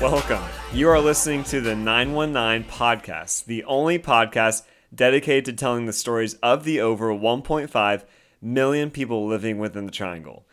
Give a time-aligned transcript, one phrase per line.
[0.00, 0.44] Welcome.
[0.72, 4.62] You are listening to the 919 podcast, the only podcast
[4.94, 8.04] dedicated to telling the stories of the over 1.5
[8.40, 10.46] million people living within the triangle.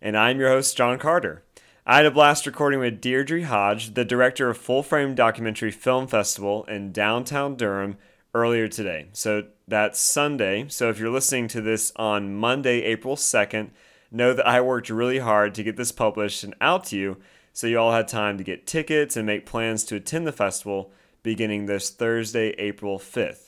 [0.00, 1.42] And I'm your host, John Carter.
[1.86, 6.06] I had a blast recording with Deirdre Haj, the director of Full Frame Documentary Film
[6.06, 7.96] Festival in downtown Durham,
[8.34, 9.08] earlier today.
[9.12, 10.66] So that's Sunday.
[10.68, 13.70] So if you're listening to this on Monday, April 2nd,
[14.10, 17.16] know that I worked really hard to get this published and out to you
[17.52, 20.90] so you all had time to get tickets and make plans to attend the festival
[21.22, 23.43] beginning this Thursday, April 5th.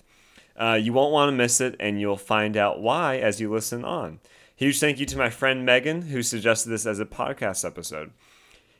[0.56, 3.84] Uh, you won't want to miss it, and you'll find out why as you listen
[3.84, 4.20] on.
[4.56, 8.10] Huge thank you to my friend Megan, who suggested this as a podcast episode.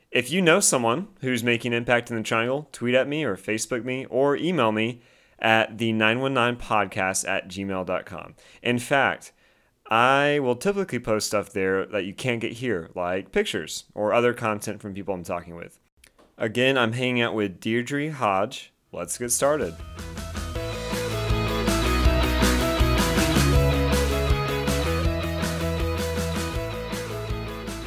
[0.09, 3.83] If you know someone who's making impact in the triangle, tweet at me or Facebook
[3.83, 5.01] me or email me
[5.37, 8.35] at the 919podcast at gmail.com.
[8.63, 9.33] In fact,
[9.89, 14.33] I will typically post stuff there that you can't get here, like pictures or other
[14.33, 15.79] content from people I'm talking with.
[16.37, 18.71] Again, I'm hanging out with Deirdre Haj.
[18.91, 19.75] Let's get started.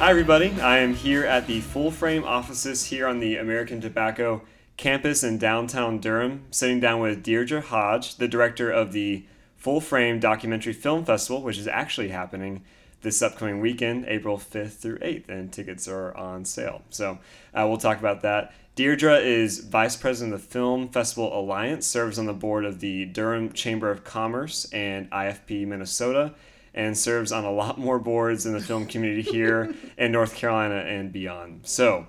[0.01, 0.59] Hi, everybody.
[0.59, 4.41] I am here at the Full Frame offices here on the American Tobacco
[4.75, 10.19] campus in downtown Durham, sitting down with Deirdre Haj, the director of the Full Frame
[10.19, 12.63] Documentary Film Festival, which is actually happening
[13.03, 16.81] this upcoming weekend, April 5th through 8th, and tickets are on sale.
[16.89, 17.19] So
[17.53, 18.55] uh, we'll talk about that.
[18.73, 23.05] Deirdre is Vice President of the Film Festival Alliance, serves on the board of the
[23.05, 26.33] Durham Chamber of Commerce and IFP Minnesota,
[26.73, 30.75] and serves on a lot more boards in the film community here in North Carolina
[30.87, 31.61] and beyond.
[31.63, 32.07] So,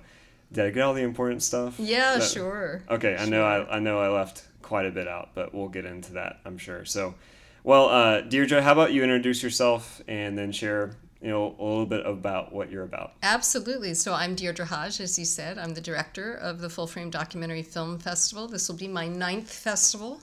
[0.51, 1.75] did I get all the important stuff?
[1.79, 2.83] Yeah, That- sure.
[2.89, 5.85] Okay, I know I, I know I left quite a bit out, but we'll get
[5.85, 6.85] into that, I'm sure.
[6.85, 7.15] So,
[7.63, 11.85] well, uh, Deirdre, how about you introduce yourself and then share, you know, a little
[11.85, 13.13] bit about what you're about.
[13.23, 13.93] Absolutely.
[13.93, 15.57] So I'm Deirdre Haj, as you said.
[15.57, 18.47] I'm the director of the Full Frame Documentary Film Festival.
[18.47, 20.19] This will be my ninth festival,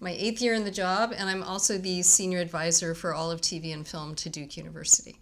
[0.00, 3.40] my eighth year in the job, and I'm also the senior advisor for all of
[3.40, 5.18] TV and film to Duke University.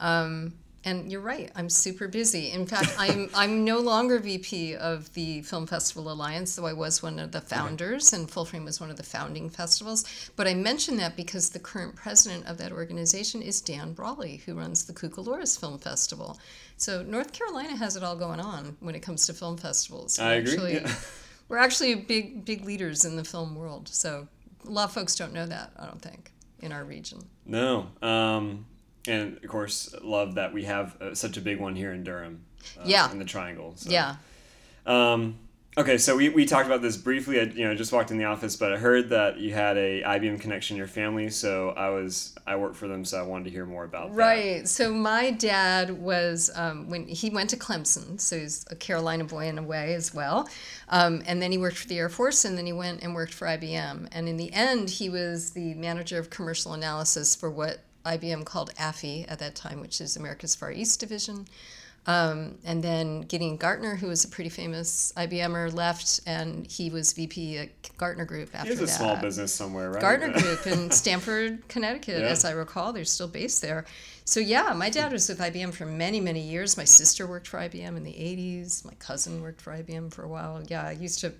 [0.00, 0.54] Um,
[0.86, 2.50] and you're right, I'm super busy.
[2.50, 7.02] In fact, I'm I'm no longer VP of the Film Festival Alliance, though I was
[7.02, 10.30] one of the founders, and Full Frame was one of the founding festivals.
[10.36, 14.54] But I mention that because the current president of that organization is Dan Brawley, who
[14.54, 16.38] runs the Cucalorus Film Festival.
[16.76, 20.18] So North Carolina has it all going on when it comes to film festivals.
[20.18, 20.94] I agree, Actually, yeah.
[21.48, 23.88] We're actually big big leaders in the film world.
[23.88, 24.28] So
[24.66, 25.72] a lot of folks don't know that.
[25.78, 27.20] I don't think in our region.
[27.46, 27.88] No.
[28.02, 28.66] Um,
[29.06, 32.44] and of course, love that we have uh, such a big one here in Durham.
[32.78, 33.10] Uh, Yeah.
[33.10, 33.74] In the Triangle.
[33.76, 33.90] So.
[33.90, 34.16] Yeah.
[34.86, 35.36] Um,
[35.76, 37.40] okay, so we, we talked about this briefly.
[37.40, 40.02] I you know just walked in the office, but I heard that you had a
[40.02, 41.30] IBM connection in your family.
[41.30, 44.16] So I was I work for them, so I wanted to hear more about that.
[44.16, 44.68] Right.
[44.68, 49.46] So my dad was um, when he went to Clemson, so he's a Carolina boy
[49.46, 50.48] in a way as well.
[50.88, 53.34] Um, and then he worked for the Air Force, and then he went and worked
[53.34, 54.08] for IBM.
[54.12, 58.74] And in the end, he was the manager of commercial analysis for what IBM called
[58.74, 61.46] AFI at that time, which is America's Far East Division.
[62.06, 67.14] Um, and then Gideon Gartner, who was a pretty famous IBMer, left, and he was
[67.14, 68.92] VP at Gartner Group after He has a that.
[68.92, 70.00] small business somewhere, right?
[70.02, 72.26] Gartner Group in Stamford, Connecticut, Yeah.
[72.28, 72.92] as I recall.
[72.92, 73.86] They're still based there.
[74.26, 76.76] So, yeah, my dad was with IBM for many, many years.
[76.76, 78.84] My sister worked for IBM in the 80s.
[78.84, 80.62] My cousin worked for IBM for a while.
[80.68, 81.32] Yeah, I used to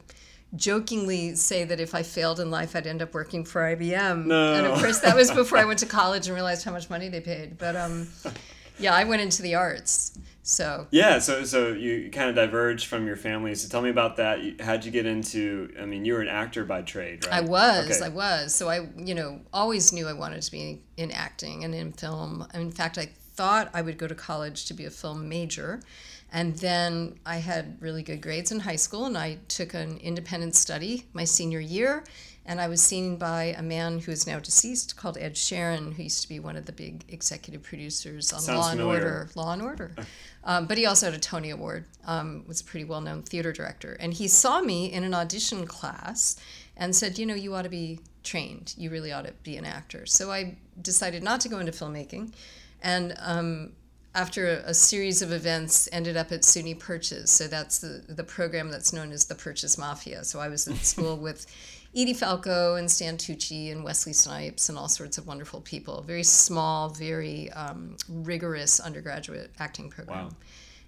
[0.56, 4.26] jokingly say that if I failed in life, I'd end up working for IBM.
[4.26, 4.54] No.
[4.54, 7.08] And of course, that was before I went to college and realized how much money
[7.08, 7.58] they paid.
[7.58, 8.08] But um,
[8.78, 10.18] yeah, I went into the arts.
[10.46, 13.54] So, Yeah, so so you kind of diverged from your family.
[13.54, 14.60] So tell me about that.
[14.60, 15.72] How'd you get into?
[15.80, 17.36] I mean, you were an actor by trade, right?
[17.36, 18.04] I was, Okay.
[18.04, 18.54] I was.
[18.54, 22.46] So I, you know, always knew I wanted to be in acting and in film.
[22.52, 25.80] In fact, I thought I would go to college to be a film major.
[26.30, 30.56] And then I had really good grades in high school, and I took an independent
[30.56, 32.04] study my senior year.
[32.46, 36.02] And I was seen by a man who is now deceased called Ed Sherin, who
[36.02, 39.02] used to be one of the big executive producers on Sounds Law and familiar.
[39.02, 39.30] Order.
[39.34, 39.94] Law and Order.
[40.46, 43.50] Um, but he also had a Tony Award, um, was a pretty well known theater
[43.50, 43.96] director.
[43.98, 46.36] And he saw me in an audition class
[46.76, 48.74] and said, You know, you ought to be trained.
[48.76, 50.04] You really ought to be an actor.
[50.04, 52.34] So I decided not to go into filmmaking.
[52.82, 53.72] And um,
[54.14, 57.30] after a, a series of events, ended up at SUNY Purchase.
[57.30, 60.24] So that's the, the program that's known as the Purchase Mafia.
[60.24, 61.46] So I was in school with
[61.96, 66.02] Edie Falco and Stan Tucci and Wesley Snipes and all sorts of wonderful people.
[66.02, 70.26] Very small, very um, rigorous undergraduate acting program.
[70.26, 70.30] Wow.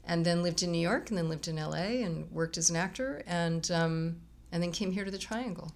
[0.05, 2.77] And then lived in New York and then lived in LA and worked as an
[2.77, 4.17] actor and um,
[4.51, 5.73] and then came here to the Triangle.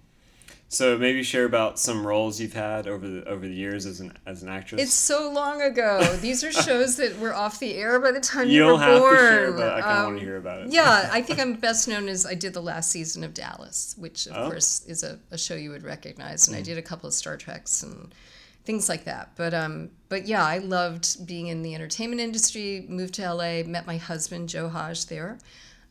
[0.73, 4.17] So maybe share about some roles you've had over the over the years as an
[4.25, 4.81] as an actress.
[4.81, 6.01] It's so long ago.
[6.21, 8.97] These are shows that were off the air by the time you you, were have
[9.01, 9.13] born.
[9.13, 10.71] to share, but I kind of Um, want to hear about it.
[10.71, 14.27] Yeah, I think I'm best known as I did the last season of Dallas, which
[14.27, 14.49] of Oh.
[14.49, 17.35] course is a, a show you would recognize, and I did a couple of Star
[17.35, 18.15] Treks and
[18.63, 19.31] things like that.
[19.35, 22.85] But um, but yeah, I loved being in the entertainment industry.
[22.87, 25.37] Moved to LA, met my husband Joe Haj there,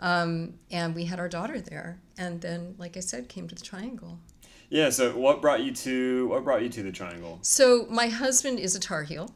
[0.00, 1.99] um, and we had our daughter there.
[2.17, 4.19] And then, like I said, came to the Triangle.
[4.70, 4.90] Yeah.
[4.90, 7.38] So what brought you to what brought you to the Triangle?
[7.43, 9.34] So my husband is a Tar Heel.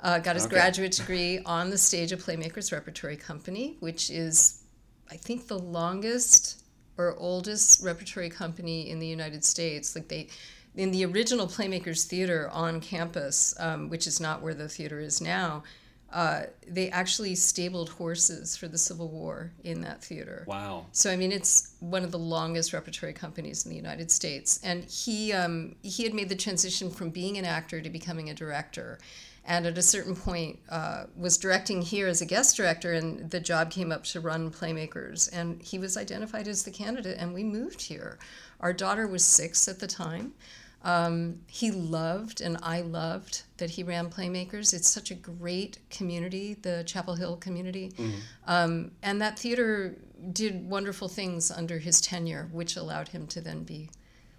[0.00, 0.54] Uh, got his Okay.
[0.54, 4.62] graduate degree on the stage of Playmakers Repertory Company, which is,
[5.10, 6.62] I think, the longest
[6.98, 9.94] or oldest repertory company in the United States.
[9.94, 10.28] Like they,
[10.76, 15.20] in the original Playmakers Theater on campus, um, which is not where the theater is
[15.20, 15.62] now,
[16.12, 20.44] uh, they actually stabled horses for the Civil War in that theater.
[20.46, 20.86] Wow.
[20.92, 24.84] So I mean, it's one of the longest repertory companies in the United States, and
[24.84, 28.98] he um, he had made the transition from being an actor to becoming a director,
[29.44, 33.40] and at a certain point uh, was directing here as a guest director, and the
[33.40, 37.42] job came up to run Playmakers, and he was identified as the candidate, and we
[37.42, 38.18] moved here.
[38.60, 40.34] Our daughter was six at the time.
[40.86, 44.72] Um, he loved and I loved that he ran Playmakers.
[44.72, 47.92] It's such a great community, the Chapel Hill community.
[48.46, 49.96] Um, and that theater
[50.32, 53.90] did wonderful things under his tenure, which allowed him to then be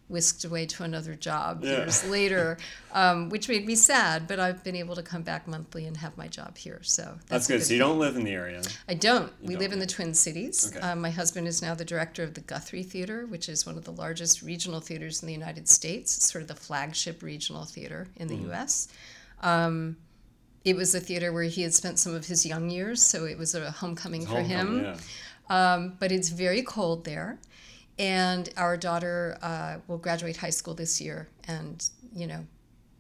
[0.09, 1.80] whisked away to another job Yeah.
[1.80, 2.57] years later,
[2.94, 4.25] um, which made me sad.
[4.27, 6.80] But I've been able to come back monthly and have my job here.
[6.83, 7.63] So that's, That's a good.
[7.65, 8.62] So you don't live in the area.
[8.88, 9.31] I don't.
[9.42, 10.71] We don't, live in the Twin Cities.
[10.75, 10.80] Okay.
[10.80, 13.83] Um, my husband is now the director of the Guthrie Theater, which is one of
[13.83, 16.15] the largest regional theaters in the United States.
[16.15, 18.45] It's sort of the flagship regional theater in the Mm-hmm.
[18.48, 18.88] U.S.
[19.42, 19.98] Um,
[20.63, 23.38] it was a theater where he had spent some of his young years, so it
[23.38, 24.83] was a homecoming for him.
[24.83, 24.95] Yeah.
[25.50, 27.38] Um, but it's very cold there.
[27.99, 31.27] And our daughter uh, will graduate high school this year.
[31.47, 32.45] And, you know,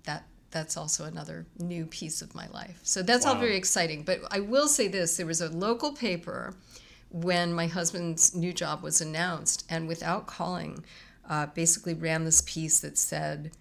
[0.05, 2.79] that that's also another new piece of my life.
[2.83, 4.03] So that's all very exciting.
[4.03, 6.55] But I will say this there was a local paper
[7.09, 10.83] when my husband's new job was announced, and without calling,
[11.29, 13.51] uh, basically ran this piece that said,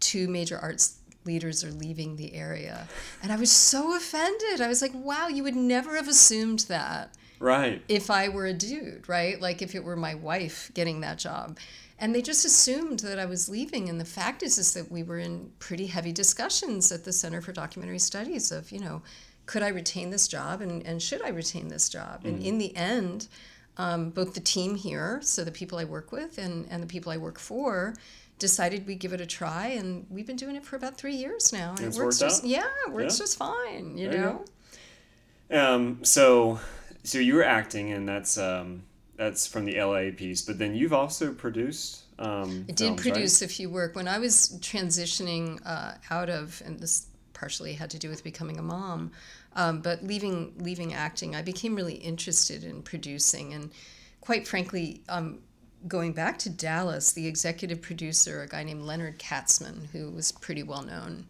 [0.00, 2.88] two major arts leaders are leaving the area.
[3.22, 4.60] And I was so offended.
[4.60, 7.82] I was like, wow, you would never have assumed that Right.
[7.88, 9.40] if I were a dude, right?
[9.40, 11.58] Like if it were my wife getting that job.
[11.98, 13.88] And they just assumed that I was leaving.
[13.88, 17.40] And the fact is, is that we were in pretty heavy discussions at the Center
[17.42, 19.02] for Documentary Studies of, you know,
[19.46, 22.20] could I retain this job and, and should I retain this job?
[22.24, 23.26] And in the end,
[23.78, 27.10] um, both the team here, so the people I work with and, and the people
[27.12, 27.94] I work for,
[28.38, 29.66] decided we'd give it a try.
[29.68, 31.74] And we've been doing it for about three years now.
[31.78, 32.48] And it works just, out?
[32.48, 33.24] yeah, it works Yeah.
[33.24, 34.44] just fine, you There know?
[35.50, 35.58] go.
[35.58, 36.04] Um.
[36.04, 36.60] So,
[37.02, 38.82] so you were acting, and that's um
[39.16, 40.42] that's from the LA piece.
[40.42, 42.04] But then you've also produced.
[42.18, 43.12] Um, I did films, right?
[43.12, 47.88] produce a few work when I was transitioning uh, out of, and this partially had
[47.90, 49.10] to do with becoming a mom,
[49.56, 53.70] um, but leaving leaving acting, I became really interested in producing, and
[54.20, 55.40] quite frankly, um,
[55.88, 60.62] going back to Dallas, the executive producer, a guy named Leonard Katzman, who was pretty
[60.62, 61.26] well known,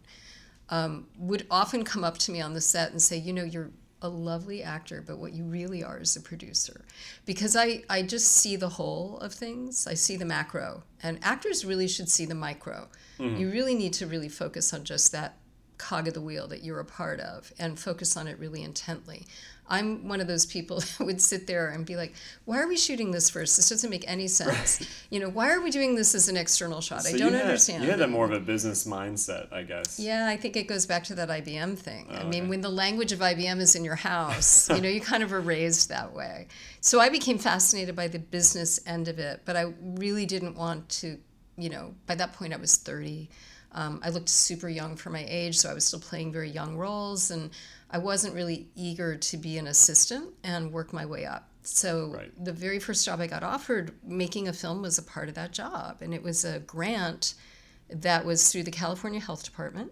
[0.69, 3.71] um, would often come up to me on the set and say, you know, you're
[4.01, 6.85] a lovely actor, but what you really are is a producer.
[7.25, 9.87] Because I, I just see the whole of things.
[9.87, 10.83] I see the macro.
[11.03, 12.87] And actors really should see the micro.
[13.19, 13.37] Mm-hmm.
[13.37, 15.37] You really need to really focus on just that
[15.77, 19.25] cog of the wheel that you're a part of and focus on it really intently.
[19.71, 22.13] I'm one of those people that would sit there and be like,
[22.45, 23.55] why are we shooting this first?
[23.55, 24.85] This doesn't make any sense.
[25.09, 27.07] You know, why are we doing this as an external shot?
[27.07, 27.83] I don't you had, understand.
[27.83, 29.99] You had that more of a business mindset, I guess.
[29.99, 32.07] Yeah, I think it goes back to that IBM thing.
[32.11, 32.49] Oh, I mean, okay.
[32.49, 35.41] when the language of IBM is in your house, you know, you kind of are
[35.41, 36.47] raised that way.
[36.81, 40.89] So I became fascinated by the business end of it, but I really didn't want
[40.89, 41.17] to,
[41.57, 43.29] you know, by that point I was 30.
[43.73, 46.75] Um, I looked super young for my age, so I was still playing very young
[46.75, 47.51] roles, and
[47.89, 51.47] I wasn't really eager to be an assistant and work my way up.
[51.63, 52.43] So Right.
[52.43, 55.51] the very first job I got offered, making a film was a part of that
[55.51, 57.35] job, and it was a grant
[57.89, 59.91] that was through the California Health Department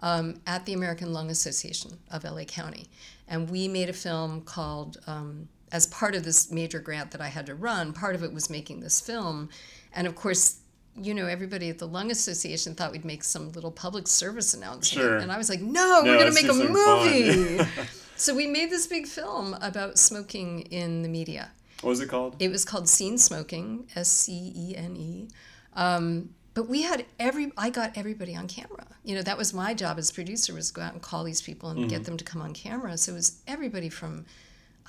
[0.00, 2.86] um, at the American Lung Association of LA County.
[3.28, 7.28] And we made a film called, um, as part of this major grant that I
[7.28, 9.48] had to run, part of it was making this film.
[9.94, 10.61] And of course,
[11.00, 15.04] you know, everybody at the Lung Association thought we'd make some little public service announcement.
[15.04, 15.16] Sure.
[15.16, 17.64] And I was like, no, No, we're going to make a movie.
[18.16, 21.50] so we made this big film about smoking in the media.
[21.80, 22.36] What was it called?
[22.38, 25.28] It was called Scene Smoking, S C E N E.
[25.74, 29.72] Um, but we had every i got everybody on camera you know that was my
[29.74, 32.42] job as producer was go out and call these people and get them to come
[32.42, 34.24] on camera so it was everybody from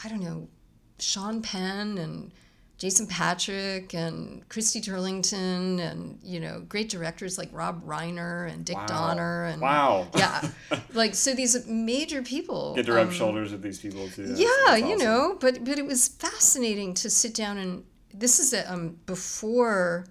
[0.04, 0.48] i don't know
[1.00, 2.32] sean penn and
[2.84, 8.76] jason patric and christy turlington and you know great directors like rob reiner and dick
[8.76, 8.86] Wow.
[8.88, 10.08] donner and Wow.
[10.18, 10.50] yeah
[10.94, 14.24] like so these major people Get to rub um, shoulders with these people too.
[14.24, 18.38] That's- yeah that's you know but but it was fascinating to sit down and this
[18.40, 20.06] is a, um, before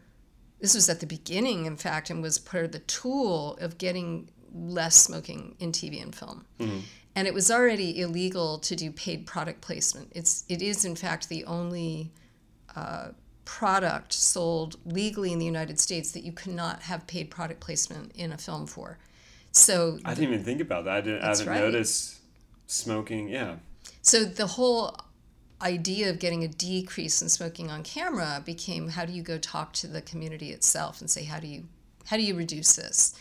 [0.58, 4.30] this was at the beginning in fact and was part of the tool of getting
[4.54, 6.78] less smoking in tv and film Mm-hmm.
[7.16, 11.28] and it was already illegal to do paid product placement it's it is in fact
[11.28, 12.12] the only
[12.76, 13.08] uh,
[13.44, 18.32] product sold legally in the united states that you cannot have paid product placement in
[18.32, 18.98] a film for
[19.52, 20.94] so I didn't even think about that.
[20.94, 21.22] I didn't.
[21.22, 21.60] I didn't right.
[21.60, 22.20] notice
[22.66, 23.28] smoking.
[23.28, 23.56] Yeah.
[24.00, 24.96] So the whole
[25.60, 29.72] idea of getting a decrease in smoking on camera became how do you go talk
[29.74, 31.64] to the community itself and say how do you
[32.06, 33.14] how do you reduce this?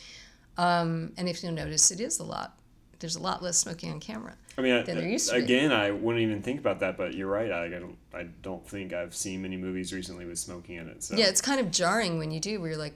[0.58, 2.58] Um, and if you'll notice, it is a lot.
[3.01, 4.36] There's a lot less smoking on camera.
[4.58, 5.41] I mean, I, than there used to be.
[5.43, 7.51] again, I wouldn't even think about that, but you're right.
[7.51, 7.98] I, I don't.
[8.13, 11.03] I don't think I've seen many movies recently with smoking in it.
[11.03, 12.96] So Yeah, it's kind of jarring when you do, where you're like,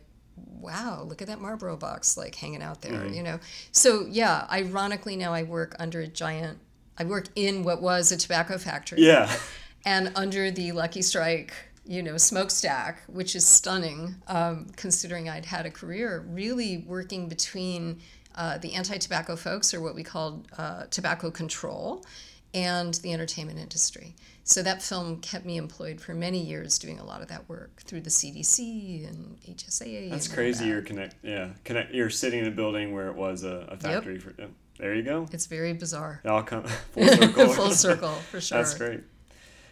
[0.60, 3.14] wow, look at that Marlboro box like hanging out there, Mm-hmm.
[3.14, 3.40] you know?
[3.72, 6.60] So, yeah, ironically, now I work under a giant,
[6.98, 9.02] I work in what was a tobacco factory.
[9.02, 9.32] Yeah.
[9.86, 11.54] and under the Lucky Strike,
[11.86, 18.02] you know, smokestack, which is stunning, um, considering I'd had a career really working between
[18.36, 22.06] uh, the anti-tobacco folks, or what we called uh, tobacco control,
[22.54, 24.16] and the entertainment industry.
[24.44, 27.82] So that film kept me employed for many years, doing a lot of that work
[27.82, 30.10] through the CDC and HSA.
[30.12, 30.66] That's and crazy.
[30.66, 30.70] that.
[30.70, 31.16] You're connect.
[31.24, 31.50] Yeah.
[31.64, 31.94] Connect.
[31.94, 34.34] You're sitting in a building where it was a, a factory for.
[34.38, 34.46] yeah.
[34.78, 35.28] There you go.
[35.32, 36.22] It's very bizarre.
[36.24, 37.48] It all come full circle.
[37.54, 38.58] Full circle, for sure.
[38.58, 39.02] That's great.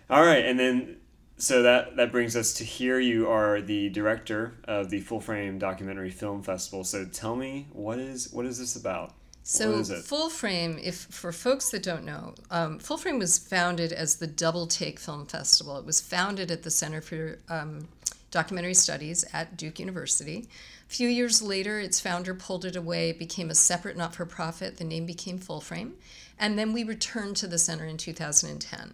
[0.10, 0.98] All right, and then
[1.38, 3.00] so that that brings us to here.
[3.00, 6.84] You are the director of the Full Frame Documentary Film Festival.
[6.84, 9.13] So tell me what is what is this about?
[9.44, 10.04] So what is it?
[10.04, 14.28] Full Frame, if for folks that don't know, um, Full Frame was founded as the
[14.28, 15.78] Double Take Film Festival.
[15.78, 17.90] It was founded at the Center for um,
[18.32, 20.48] Documentary Studies at Duke University.
[20.88, 24.78] A few years later, its founder pulled it away, it became a separate not-for-profit.
[24.78, 25.96] The name became Full Frame,
[26.40, 28.94] and then we returned to the center in 2010.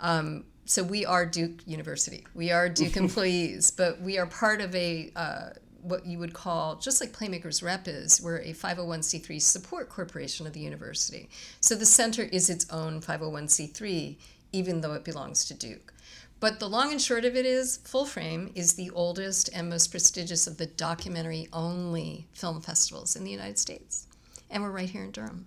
[0.00, 2.26] Um, so we are Duke University.
[2.34, 6.76] We are Duke employees, but we are part of a uh, what you would call
[6.76, 8.20] just like Playmakers Rep is.
[8.20, 11.30] We're a 501c3 support corporation of the university.
[11.60, 14.16] So the center is its own 501c3,
[14.52, 15.94] even though it belongs to Duke.
[16.38, 19.90] But the long and short of it is, Full Frame is the oldest and most
[19.90, 24.06] prestigious of the documentary only film festivals in the United States.
[24.50, 25.46] And we're right here in Durham.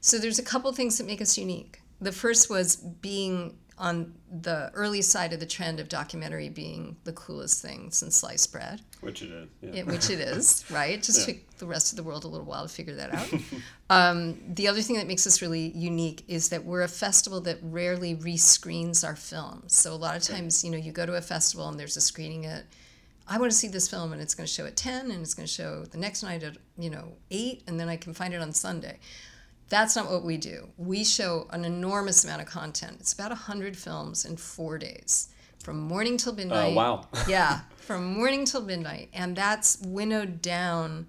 [0.00, 1.80] So there's a couple things that make us unique.
[2.00, 7.12] The first was being on the early side of the trend of documentary being the
[7.12, 9.48] coolest thing since sliced bread, Which it is.
[9.60, 9.70] Yeah.
[9.80, 11.02] it- which it is, right?
[11.02, 11.34] Just Yeah.
[11.34, 13.28] took the rest of the world a little while to figure that out.
[13.90, 17.58] um, the other thing that makes us really unique is that we're a festival that
[17.62, 19.76] rarely rescreens our films.
[19.76, 22.00] So a lot of times, you know, you go to a festival and there's a
[22.00, 22.64] screening at
[23.28, 25.34] I want to see this film and it's going to show at 10 and it's
[25.34, 28.32] going to show the next night at, you know, 8 and then I can find
[28.32, 29.00] it on Sunday.
[29.68, 30.68] That's not what we do.
[30.76, 32.98] We show an enormous amount of content.
[33.00, 35.28] It's about 100 films in 4 days.
[35.58, 36.72] From morning till midnight.
[36.72, 37.06] Uh, wow.
[37.28, 39.08] yeah, from morning till midnight.
[39.12, 41.06] And that's winnowed down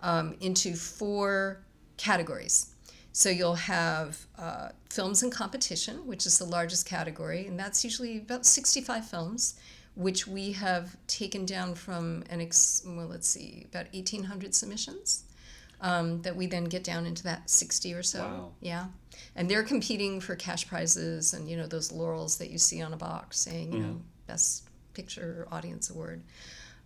[0.00, 1.58] um, into four
[1.96, 2.72] categories.
[3.12, 8.18] So you'll have uh, films in competition, which is the largest category, and that's usually
[8.18, 9.58] about 65 films,
[9.94, 15.24] which we have taken down from an ex- well, let's see, about 1,800 submissions.
[15.78, 18.20] Um, that we then get down into that 60 or so.
[18.20, 18.52] Wow.
[18.60, 18.86] Yeah.
[19.34, 22.94] And they're competing for cash prizes and, you know, those laurels that you see on
[22.94, 26.22] a box saying, you know, best picture audience award.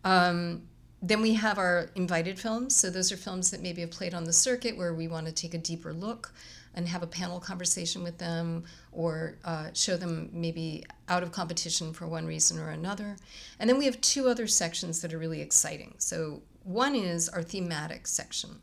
[0.03, 0.63] Um,
[1.03, 2.77] then we have our invited films.
[2.77, 5.33] So those are films that maybe have played on the circuit where we want to
[5.33, 6.33] take a deeper look
[6.75, 11.93] and have a panel conversation with them or uh, show them maybe out of competition
[11.93, 13.17] for one reason or another.
[13.59, 15.95] And then we have two other sections that are really exciting.
[15.99, 18.61] So one is our thematic section.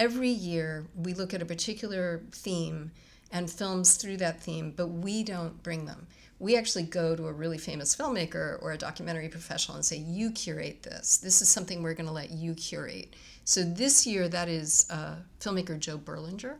[0.00, 2.90] Every year we look at a particular theme
[3.30, 6.06] and films through that theme, but we don't bring them.
[6.38, 10.30] We actually go to a really famous filmmaker or a documentary professional and say, You
[10.30, 11.18] curate this.
[11.18, 13.14] This is something we're going to let you curate.
[13.44, 16.56] So this year, that is uh, filmmaker Joe Berlinger.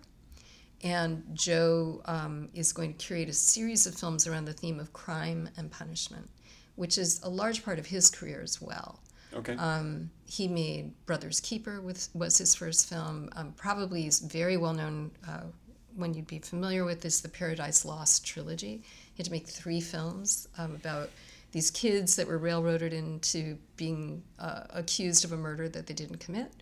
[0.85, 4.93] And Joe um, is going to curate a series of films around the theme of
[4.93, 6.29] crime and punishment,
[6.77, 9.01] which is a large part of his career as well.
[9.35, 9.55] Okay.
[9.55, 13.31] Um, he made Brothers Keeper with was his first film.
[13.37, 15.11] Um, probably is very well known.
[15.27, 15.43] Uh,
[15.97, 18.83] one you'd be familiar with is the Paradise Lost trilogy.
[19.15, 21.11] He had to make three films um, about
[21.53, 26.19] these kids that were railroaded into being uh, accused of a murder that they didn't
[26.19, 26.53] commit.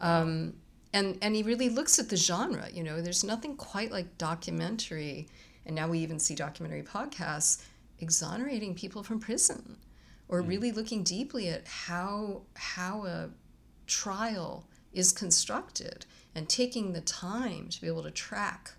[0.00, 0.54] Um,
[0.92, 2.68] and, and he really looks at the genre.
[2.72, 5.28] You know, there's nothing quite like documentary,
[5.66, 7.62] and now we even see documentary podcasts
[8.00, 9.76] exonerating people from prison,
[10.34, 10.48] or Hmm.
[10.48, 13.30] really looking deeply at how how a
[13.86, 18.72] trial is constructed and taking the time to be able to track,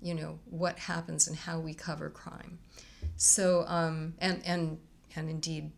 [0.00, 2.58] you know, what happens and how we cover crime.
[3.16, 4.78] So um, and and
[5.14, 5.70] and indeed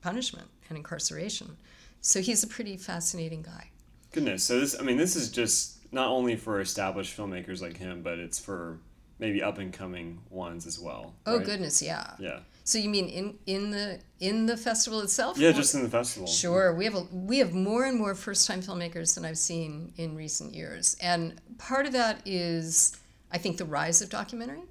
[0.00, 1.56] punishment and incarceration.
[2.00, 3.70] So he's a pretty fascinating guy.
[4.12, 4.44] Goodness.
[4.44, 8.18] So this, I mean, this is just not only for established filmmakers like him, but
[8.18, 8.78] it's for
[9.18, 11.14] maybe up and coming ones as well.
[11.26, 11.44] Oh right?
[11.44, 12.12] goodness, yeah.
[12.18, 12.40] Yeah.
[12.68, 15.38] So you mean in in the in the festival itself?
[15.38, 16.28] Yeah, just in the festival.
[16.28, 19.94] Sure, we have a, we have more and more first time filmmakers than I've seen
[19.96, 22.94] in recent years, and part of that is
[23.32, 24.64] I think the rise of documentary,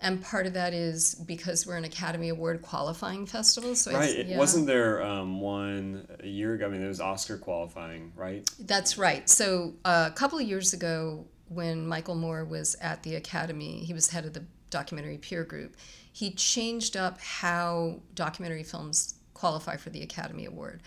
[0.00, 3.76] and part of that is because we're an Academy Award qualifying festival.
[3.76, 4.10] So Right.
[4.10, 4.36] It, yeah.
[4.36, 6.66] Wasn't there um, one a year ago?
[6.66, 8.50] I mean, there was Oscar qualifying, right?
[8.58, 9.30] That's right.
[9.30, 13.94] So uh, a couple of years ago, when Michael Moore was at the Academy, he
[13.94, 15.76] was head of the documentary peer group.
[16.14, 20.80] He changed up how documentary films qualify for the Academy Award.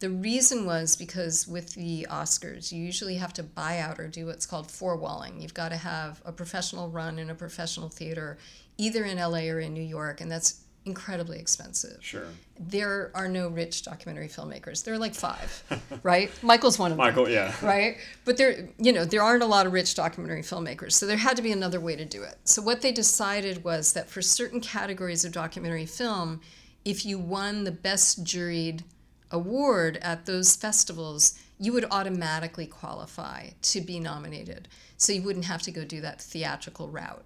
[0.00, 4.24] The reason was because with the Oscars, you usually have to buy out or do
[4.24, 5.42] what's called four-walling.
[5.42, 8.38] You've got to have a professional run in a professional theater,
[8.78, 12.26] either in LA or in New York, and that's incredibly expensive Sure.
[12.58, 14.82] there are no rich documentary filmmakers.
[14.82, 15.62] There are like five,
[16.02, 16.30] right?
[16.42, 17.06] Michael's one of them.
[17.06, 17.54] Michael, yeah.
[17.62, 17.98] Right?
[18.24, 20.92] But there, you know, there aren't a lot of rich documentary filmmakers.
[20.92, 22.36] So there had to be another way to do it.
[22.44, 26.40] So what they decided was that for certain categories of documentary film,
[26.84, 28.82] if you won the best juried
[29.30, 34.66] award at those festivals, you would automatically qualify to be nominated.
[34.96, 37.24] So you wouldn't have to go do that theatrical route.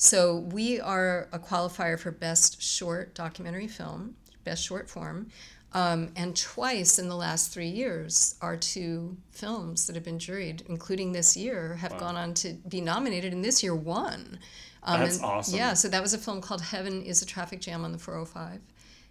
[0.00, 4.14] So we are a qualifier for best short documentary film,
[4.44, 5.28] best short form.
[5.72, 10.62] Um, and twice in the last three years, our two films that have been juried,
[10.68, 14.38] including this year, have gone on to be nominated, and this year won.
[14.84, 15.56] Um, That's and- awesome.
[15.58, 18.60] Yeah, so that was a film called Heaven is a Traffic Jam on the 405.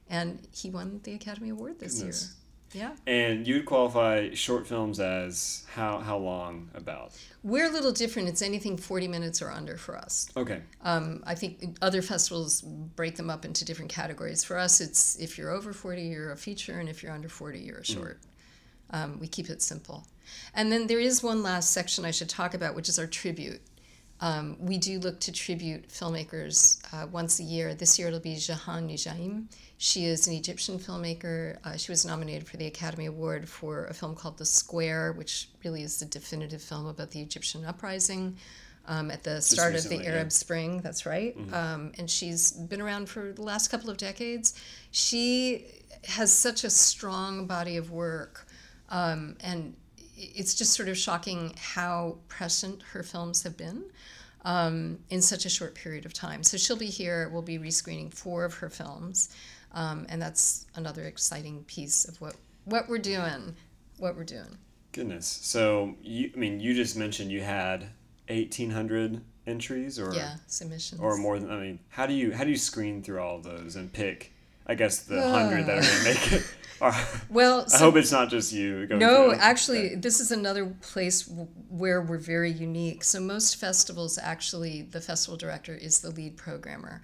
[0.10, 2.24] And he won the Academy Award this Goodness.
[2.24, 2.34] year.
[2.78, 2.92] Yeah.
[3.08, 7.12] And you'd qualify short films as how how long about?
[7.44, 8.30] We're a little different.
[8.30, 10.30] It's anything 40 minutes or under for us.
[10.38, 10.62] Okay.
[10.84, 14.44] Um, I think other festivals break them up into different categories.
[14.44, 17.60] For us, it's if you're over 40, you're a feature, and if you're under 40,
[17.60, 18.20] you're a short.
[18.92, 20.06] Um, we keep it simple.
[20.54, 23.62] And then there is one last section I should talk about, which is our tribute.
[24.20, 27.74] Um, we do look to tribute filmmakers uh, once a year.
[27.76, 29.46] This year it'll be Jehane Noujaim.
[29.78, 31.58] She is an Egyptian filmmaker.
[31.64, 35.50] Uh, she was nominated for the Academy Award for a film called The Square, which
[35.64, 38.38] really is the definitive film about the Egyptian uprising
[38.88, 40.12] um, at the start of recently, the yeah.
[40.12, 40.82] Arab Spring.
[40.82, 41.38] That's right.
[41.54, 44.60] Um, and she's been around for the last couple of decades.
[44.92, 45.66] She
[46.06, 48.48] has such a strong body of work,
[48.90, 49.76] um, and
[50.18, 53.84] it's just sort of shocking how prescient her films have been
[54.46, 56.44] um, in such a short period of time.
[56.44, 57.30] So she'll be here.
[57.32, 59.36] We'll be rescreening four of her films,
[59.74, 63.56] um, and that's another exciting piece of what what we're doing.
[63.98, 64.58] What we're doing.
[64.92, 65.28] Goodness.
[65.44, 67.88] So you, I mean, you just mentioned you had
[68.30, 71.00] eighteen hundred entries, or Yeah, submissions.
[71.02, 71.52] or more than.
[71.52, 74.32] I mean, how do you how do you screen through all of those and pick?
[74.66, 76.48] I guess the hundred that are going to make it.
[77.30, 78.86] Well, I hope it's not just you.
[78.88, 79.96] Going No, actually, Okay.
[79.96, 83.04] this is another place w- where we're very unique.
[83.04, 87.02] So most festivals, actually, the festival director is the lead programmer.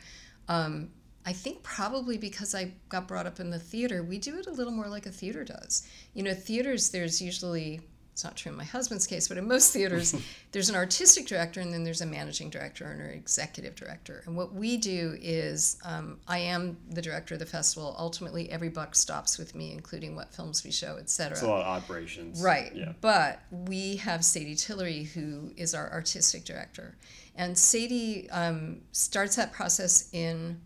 [0.47, 0.89] Um,
[1.25, 4.51] I think probably because I got brought up in the theater, we do it a
[4.51, 5.87] little more like a theater does.
[6.13, 7.79] You know, theaters, there's usually,
[8.13, 10.15] it's not true in my husband's case, but in most theaters,
[10.51, 14.21] there's an artistic director and then there's a managing director and an executive director.
[14.27, 17.95] And what we do is, um, I am the director of the festival.
[17.97, 21.33] Ultimately, every buck stops with me, including what films we show, et cetera.
[21.33, 22.39] It's a lot of operations.
[22.39, 22.71] Right.
[22.75, 22.93] Yeah.
[23.01, 26.95] But we have Sadie Tillery, who is our artistic director.
[27.35, 30.61] And Sadie um, starts that process in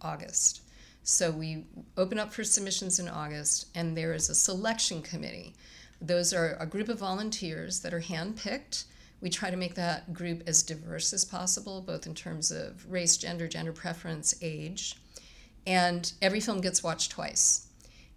[0.00, 0.62] August.
[1.02, 1.66] So we
[1.98, 5.54] open up for submissions in August, and there is a selection committee.
[6.00, 8.84] Those are a group of volunteers that are handpicked.
[9.20, 13.16] We try to make that group as diverse as possible, both in terms of race,
[13.16, 14.96] gender, gender preference, age.
[15.66, 17.68] And every film gets watched twice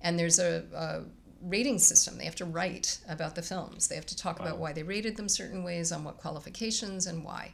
[0.03, 1.01] and there's a, a
[1.41, 2.17] rating system.
[2.17, 3.87] They have to write about the films.
[3.87, 7.23] They have to talk about why they rated them certain ways, on what qualifications, and
[7.23, 7.53] why.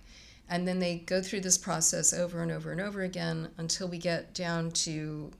[0.50, 4.00] And then they go through this process over and over and over again until we
[4.00, 5.32] get down to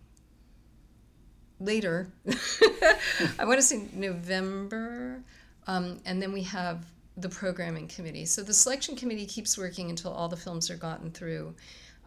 [1.60, 2.12] later.
[3.40, 5.22] I want to say November.
[5.68, 6.86] Um, and then we have
[7.18, 8.26] the programming committee.
[8.26, 11.54] So the selection committee keeps working until all the films are gotten through.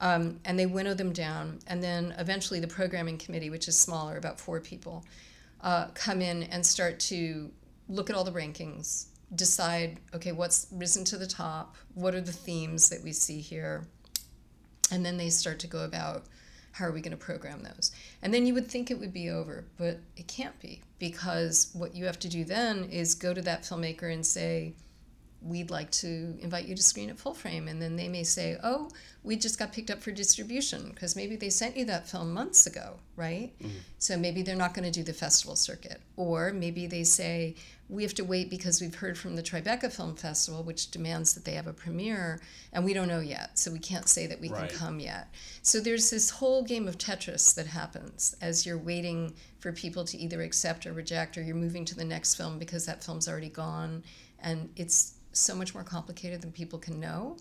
[0.00, 1.60] Um, and they winnow them down.
[1.66, 5.04] And then eventually the programming committee, which is smaller, about four people,
[5.60, 7.50] uh, come in and start to
[7.88, 11.76] look at all the rankings, decide, okay, what's risen to the top?
[11.94, 13.86] What are the themes that we see here?
[14.90, 16.24] And then they start to go about
[16.72, 17.92] how are we going to program those?
[18.22, 21.94] And then you would think it would be over, but it can't be because what
[21.94, 24.74] you have to do then is go to that filmmaker and say,
[25.44, 27.68] we'd like to invite you to screen at full frame.
[27.68, 28.88] And then they may say oh
[29.24, 32.66] we just got picked up for distribution because maybe they sent you that film months
[32.66, 33.52] ago right?
[33.58, 33.78] Mm-hmm.
[33.98, 36.00] so maybe they're not going to do the festival circuit.
[36.16, 37.56] Or maybe they say
[37.88, 41.44] we have to wait because we've heard from the tribeca film festival which demands that
[41.44, 42.40] they have a premiere
[42.72, 43.58] and we don't know yet.
[43.58, 44.70] So we can't say that we right.
[44.70, 45.28] can come yet.
[45.62, 50.16] So there's this whole game of tetris that happens as you're waiting for people to
[50.16, 53.50] either accept or reject or you're moving to the next film because that film's already
[53.50, 54.02] gone.
[54.40, 57.36] And it's so much more complicated than people can know.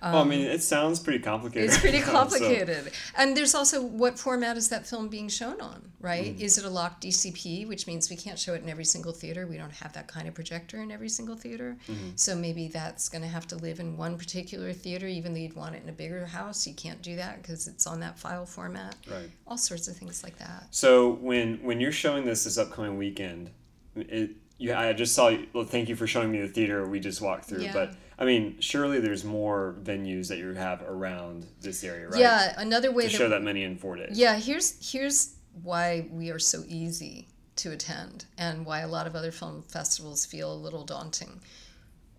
[0.00, 1.70] Um, well, I mean, it sounds pretty complicated.
[1.70, 2.84] It's pretty complicated.
[2.84, 2.90] so.
[3.16, 6.36] And there's also what format is that film being shown on, right?
[6.36, 6.40] Mm.
[6.40, 9.46] Is it a locked DCP, which means we can't show it in every single theater?
[9.46, 11.76] We don't have that kind of projector in every single theater.
[11.88, 12.10] Mm-hmm.
[12.14, 15.56] So maybe that's going to have to live in one particular theater, even though you'd
[15.56, 16.66] want it in a bigger house.
[16.66, 18.94] You can't do that because it's on that file format.
[19.10, 19.30] Right.
[19.48, 20.68] All sorts of things like that.
[20.70, 23.50] So when when you're showing this this upcoming weekend,
[23.96, 25.32] it yeah, I just saw.
[25.52, 27.62] Well, thank you for showing me the theater we just walked through.
[27.62, 27.72] Yeah.
[27.72, 32.20] But I mean, surely there's more venues that you have around this area, right?
[32.20, 34.18] Yeah, another way to that, show that many in four days.
[34.18, 39.14] Yeah, here's here's why we are so easy to attend, and why a lot of
[39.14, 41.40] other film festivals feel a little daunting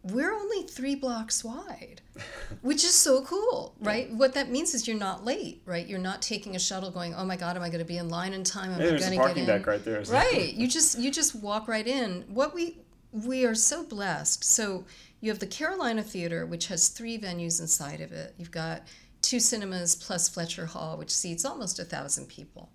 [0.03, 2.01] we're only three blocks wide,
[2.61, 4.09] which is so cool, right?
[4.09, 4.15] Yeah.
[4.15, 5.85] What that means is you're not late, right?
[5.85, 8.09] You're not taking a shuttle going, oh my God, am I going to be in
[8.09, 8.71] line in time?
[8.71, 9.45] Am yeah, I going to get in?
[9.45, 10.01] deck right there.
[10.03, 10.53] Right.
[10.53, 12.23] you just you just walk right in.
[12.29, 12.77] What we
[13.11, 14.43] we are so blessed.
[14.43, 14.85] So
[15.19, 18.35] you have the Carolina Theater, which has three venues inside of it.
[18.37, 18.83] You've got
[19.21, 22.69] two cinemas plus Fletcher Hall, which seats almost a thousand people.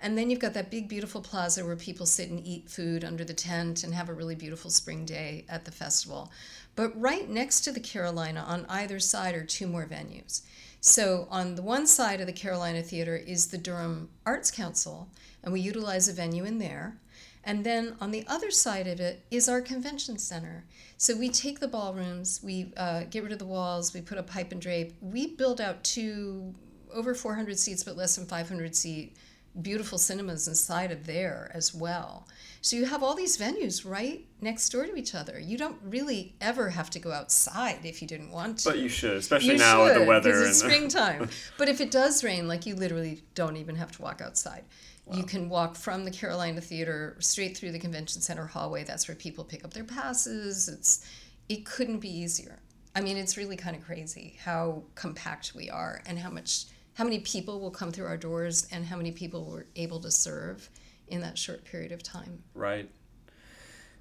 [0.00, 3.24] And then you've got that big, beautiful plaza where people sit and eat food under
[3.24, 6.30] the tent and have a really beautiful spring day at the festival.
[6.78, 10.42] But right next to the Carolina, on either side, are two more venues.
[10.80, 15.08] So on the one side of the Carolina Theater is the Durham Arts Council,
[15.42, 16.96] and we utilize a venue in there.
[17.42, 20.66] And then on the other side of it is our convention center.
[20.98, 24.22] So we take the ballrooms, we uh, get rid of the walls, we put a
[24.22, 24.94] pipe and drape.
[25.00, 26.54] We build out two
[26.94, 29.16] over 400 seats, but less than 500 seat
[29.62, 32.26] beautiful cinemas inside of there as well.
[32.60, 35.38] So you have all these venues right next door to each other.
[35.38, 38.70] You don't really ever have to go outside if you didn't want to.
[38.70, 40.32] But you should, especially you now should, with the weather.
[40.32, 41.28] Because it's springtime.
[41.56, 44.64] but if it does rain, like you literally don't even have to walk outside.
[45.06, 45.16] Wow.
[45.16, 48.84] You can walk from the Carolina Theater straight through the convention center hallway.
[48.84, 50.68] That's where people pick up their passes.
[50.68, 51.06] It's
[51.48, 52.58] it couldn't be easier.
[52.94, 57.04] I mean, it's really kind of crazy how compact we are and how much how
[57.04, 60.68] many people will come through our doors and how many people we're able to serve
[61.10, 62.42] in that short period of time.
[62.54, 62.90] Right.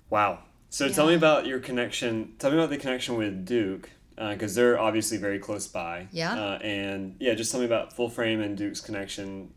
[0.09, 0.39] Wow.
[0.69, 0.93] So yeah.
[0.93, 2.33] tell me about your connection.
[2.39, 6.07] Tell me about the connection with Duke, because uh, they're obviously very close by.
[6.11, 6.33] Yeah.
[6.33, 9.53] Uh, and yeah, just tell me about Full Frame and Duke's connection.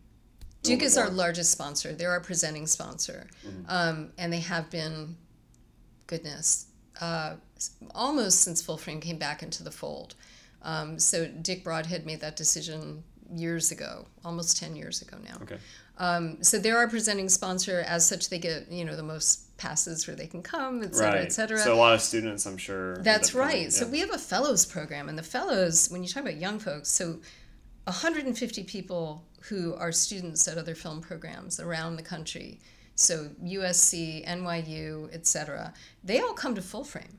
[0.62, 1.06] Duke is more.
[1.06, 1.94] our largest sponsor.
[1.94, 3.62] They're our presenting sponsor, mm-hmm.
[3.68, 5.16] um, and they have been,
[6.06, 6.66] goodness,
[7.00, 7.36] uh,
[7.94, 10.14] almost since Full Frame came back into the fold.
[10.62, 13.02] Um, so Dick Brodhead made that decision
[13.34, 15.38] years ago, almost ten years ago now.
[15.42, 15.56] Okay.
[16.00, 17.84] Um, so they're our presenting sponsor.
[17.86, 21.12] As such, they get you know the most passes where they can come, et cetera,
[21.12, 21.26] right.
[21.26, 21.58] et cetera.
[21.58, 22.96] So a lot of students, I'm sure.
[23.02, 23.64] That's right.
[23.64, 23.68] Yeah.
[23.68, 26.88] So we have a fellows program, and the fellows, when you talk about young folks,
[26.88, 27.20] so
[27.84, 32.60] 150 people who are students at other film programs around the country.
[32.94, 37.18] So USC, NYU, et cetera, they all come to Full Frame.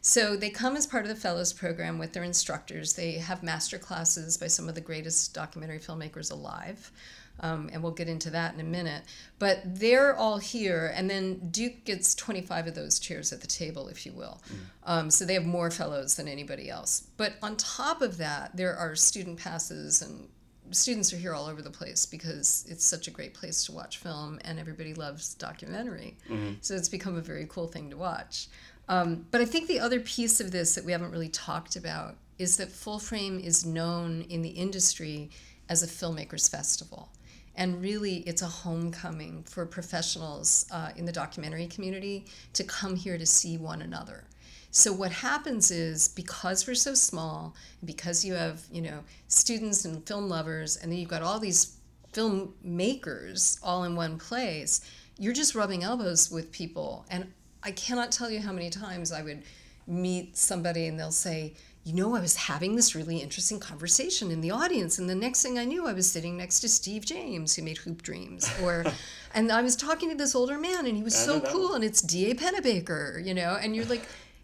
[0.00, 2.92] So they come as part of the fellows program with their instructors.
[2.92, 6.92] They have master classes by some of the greatest documentary filmmakers alive.
[7.40, 9.02] Um, and we'll get into that in a minute.
[9.38, 13.88] But they're all here, and then Duke gets 25 of those chairs at the table,
[13.88, 14.40] if you will.
[14.48, 14.58] Mm.
[14.84, 17.08] Um, so they have more fellows than anybody else.
[17.18, 20.28] But on top of that, there are student passes, and
[20.70, 23.98] students are here all over the place because it's such a great place to watch
[23.98, 26.16] film, and everybody loves documentary.
[26.30, 26.54] Mm-hmm.
[26.62, 28.48] So it's become a very cool thing to watch.
[28.88, 32.16] Um, but I think the other piece of this that we haven't really talked about
[32.38, 35.30] is that Full Frame is known in the industry
[35.68, 37.08] as a filmmakers festival.
[37.56, 43.18] And really, it's a homecoming for professionals uh, in the documentary community to come here
[43.18, 44.24] to see one another.
[44.70, 50.06] So what happens is because we're so small, because you have you know students and
[50.06, 51.76] film lovers, and then you've got all these
[52.12, 54.80] filmmakers all in one place,
[55.18, 57.06] you're just rubbing elbows with people.
[57.10, 59.42] And I cannot tell you how many times I would
[59.86, 61.54] meet somebody and they'll say,
[61.86, 65.40] you know, I was having this really interesting conversation in the audience, and the next
[65.44, 68.84] thing I knew, I was sitting next to Steve James, who made Hoop Dreams, or,
[69.34, 71.84] and I was talking to this older man, and he was so know cool, and
[71.84, 72.34] it's D.A.
[72.34, 74.02] Pennebaker, you know, and you're like,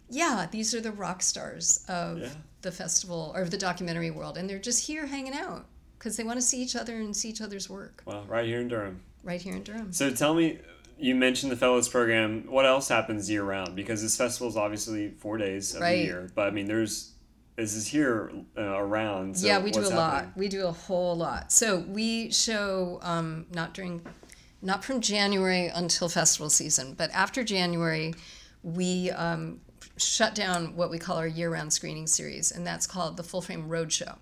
[0.09, 2.29] yeah, these are the rock stars of Yeah.
[2.61, 5.65] the festival or of the documentary world, and they're just here hanging out
[5.99, 8.61] because they want to see each other and see each other's work Well, right here
[8.61, 9.01] in Durham.
[9.21, 9.91] right here in Durham.
[9.91, 10.59] So tell me,
[10.97, 12.45] you mentioned the Fellows program.
[12.49, 13.75] What else happens year round?
[13.75, 15.97] Because this festival is obviously four days of Right.
[15.97, 17.09] the year, but I mean, there's
[17.55, 19.37] this is here uh, around.
[19.37, 20.27] So yeah, we do a what's lot.
[20.35, 21.51] We do a whole lot.
[21.51, 24.01] So we show um, not during,
[24.61, 28.13] not from January until festival season, but after January,
[28.63, 29.59] we um,
[29.97, 33.69] shut down what we call our year-round screening series, and that's called the Full Frame
[33.69, 34.17] Roadshow.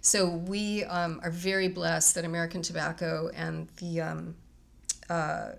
[0.00, 4.34] So we um, are very blessed that American Tobacco and the um,
[5.08, 5.50] uh,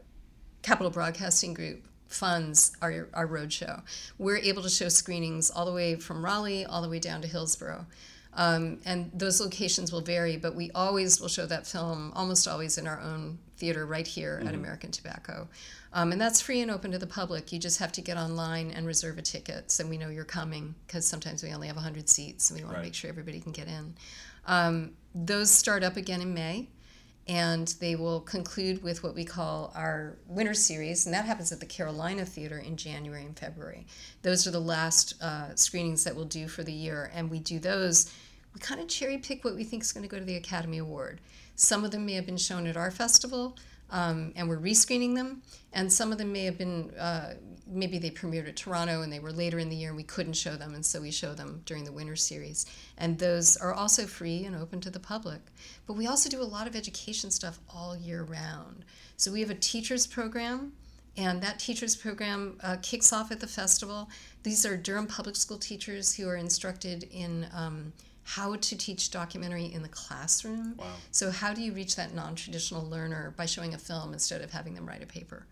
[0.61, 3.81] Capitol Broadcasting Group funds our, our roadshow.
[4.17, 7.27] We're able to show screenings all the way from Raleigh all the way down to
[7.27, 7.85] Hillsborough.
[8.35, 12.77] Um, and those locations will vary, but we always will show that film, almost always
[12.79, 15.47] in our own theater right here at American Tobacco.
[15.93, 17.51] Um, and that's free and open to the public.
[17.51, 20.73] You just have to get online and reserve a ticket so we know you're coming
[20.87, 22.81] because sometimes we only have 100 seats and we want Right.
[22.81, 23.93] to make sure everybody can get in.
[24.47, 26.69] Um, those start up again in May
[27.27, 31.59] and they will conclude with what we call our winter series, and that happens at
[31.59, 33.85] the Carolina Theater in January and February.
[34.23, 37.59] Those are the last uh, screenings that we'll do for the year, and we do
[37.59, 38.11] those.
[38.53, 40.79] We kind of cherry pick what we think is going to go to the Academy
[40.79, 41.21] Award.
[41.55, 43.55] Some of them may have been shown at our festival,
[43.93, 48.09] um, and we're rescreening them, and some of them may have been uh, maybe they
[48.09, 50.73] premiered at Toronto and they were later in the year and we couldn't show them,
[50.73, 52.65] and so we show them during the winter series.
[52.97, 55.39] And those are also free and open to the public.
[55.87, 58.85] But we also do a lot of education stuff all year round.
[59.17, 60.73] So we have a teachers program,
[61.15, 64.09] and that teachers program uh, kicks off at the festival.
[64.43, 69.65] These are Durham public school teachers who are instructed in um, how to teach documentary
[69.65, 70.75] in the classroom.
[70.77, 70.85] Wow.
[71.11, 74.51] So, how do you reach that non traditional learner by showing a film instead of
[74.51, 75.45] having them write a paper?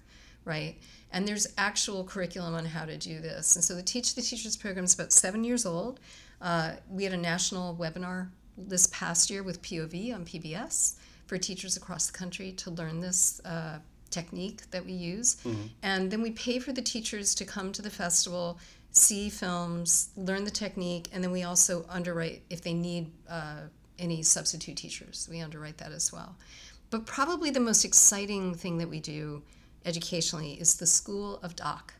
[0.45, 0.77] Right?
[1.11, 3.55] And there's actual curriculum on how to do this.
[3.55, 5.99] And so, the Teach the Teachers program is about seven years old.
[6.41, 10.95] Uh, we had a national webinar this past year with POV on PBS
[11.27, 13.79] for teachers across the country to learn this uh,
[14.09, 15.37] technique that we use.
[15.81, 18.59] And then we pay for the teachers to come to the festival,
[18.91, 23.61] see films, learn the technique, and then we also underwrite if they need uh,
[23.97, 25.27] any substitute teachers.
[25.31, 26.35] We underwrite that as well.
[26.89, 29.43] But probably the most exciting thing that we do
[29.85, 31.93] educationally is the School of Doc.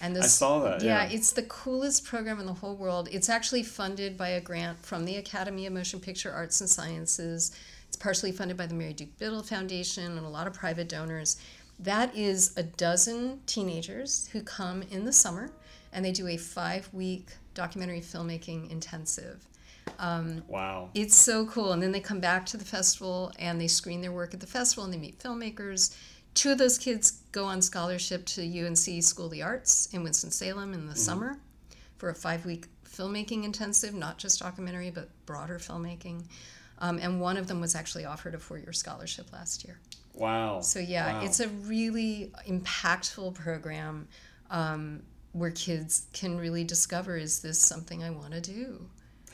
[0.00, 1.08] And this, saw that, yeah.
[1.10, 3.08] it's the coolest program in the whole world.
[3.10, 7.50] It's actually funded by a grant from the Academy of Motion Picture Arts and Sciences.
[7.88, 11.40] It's partially funded by the Mary Duke Biddle Foundation and a lot of private donors.
[11.80, 15.50] That is a dozen teenagers who come in the summer
[15.92, 19.44] and they do a five week documentary filmmaking intensive.
[19.98, 20.90] Wow.
[20.94, 21.72] It's so cool.
[21.72, 24.46] And then they come back to the festival and they screen their work at the
[24.46, 25.96] festival and they meet filmmakers.
[26.34, 30.72] Two of those kids go on scholarship to UNC School of the Arts in Winston-Salem
[30.72, 31.38] in the summer
[31.96, 36.24] for a five week filmmaking intensive, not just documentary, but broader filmmaking.
[36.80, 39.80] Um, and one of them was actually offered a four year scholarship last year.
[40.14, 40.60] Wow.
[40.60, 41.24] So yeah, Wow.
[41.24, 44.06] it's a really impactful program
[44.50, 48.88] um, where kids can really discover: is this something I want to do?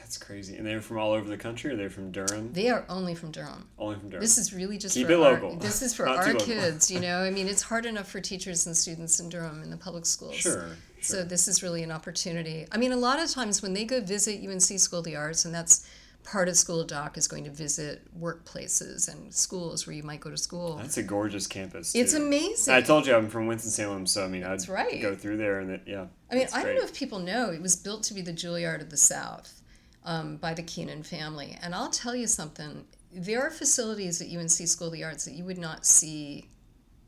[0.05, 0.57] That's crazy.
[0.57, 2.53] And they're from all over the country, or they're from Durham?
[2.53, 3.67] They are only from Durham.
[3.79, 4.21] Only from Durham.
[4.21, 5.57] This is really just Keep for it our, local.
[5.57, 6.91] This is for our kids.
[6.91, 9.79] You know, I mean, it's hard enough for teachers and students in Durham in the
[9.79, 10.37] public schools.
[10.37, 10.69] Sure.
[11.01, 12.67] So this is really an opportunity.
[12.71, 15.47] I mean, a lot of times when they go visit UNC School of the Arts,
[15.47, 15.87] and that's
[16.25, 20.21] part of School of Doc is going to visit workplaces and schools where you might
[20.21, 20.77] go to school.
[20.77, 21.95] That's a gorgeous campus.
[21.95, 22.75] It's amazing.
[22.75, 25.01] I told you I'm from Winston Salem, so I mean I'd right.
[25.01, 26.07] go through there and it, yeah.
[26.31, 28.81] I mean, I don't know if people know it was built to be the Juilliard
[28.81, 29.63] of the South
[30.05, 31.57] um, by the Keenan family.
[31.63, 35.35] And I'll tell you something there are facilities at UNC School of the Arts that
[35.35, 36.49] you would not see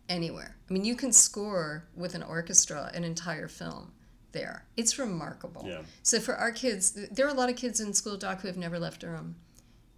[0.08, 0.56] anywhere.
[0.68, 3.92] I mean, you can score with an orchestra an entire film
[4.40, 4.56] there.
[4.76, 5.64] It's remarkable.
[5.66, 5.80] Yeah.
[6.02, 8.56] So for our kids, there are a lot of kids in School Doc who have
[8.66, 9.34] never left Durham,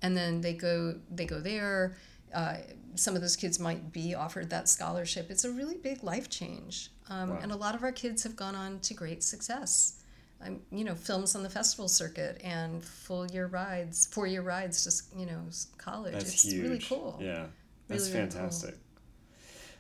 [0.02, 1.96] and then they go they go there.
[2.34, 2.56] Uh,
[2.94, 5.30] some of those kids might be offered that scholarship.
[5.30, 7.38] It's a really big life change, um, Wow.
[7.42, 9.94] and a lot of our kids have gone on to great success.
[10.40, 14.76] Um, you know, films on the festival circuit and full year rides, four year rides
[14.84, 15.40] to you know
[15.78, 16.12] college.
[16.12, 16.62] That's it's huge.
[16.62, 17.18] really cool.
[17.20, 17.46] Yeah,
[17.88, 18.40] that's Really, really cool.
[18.40, 18.74] fantastic.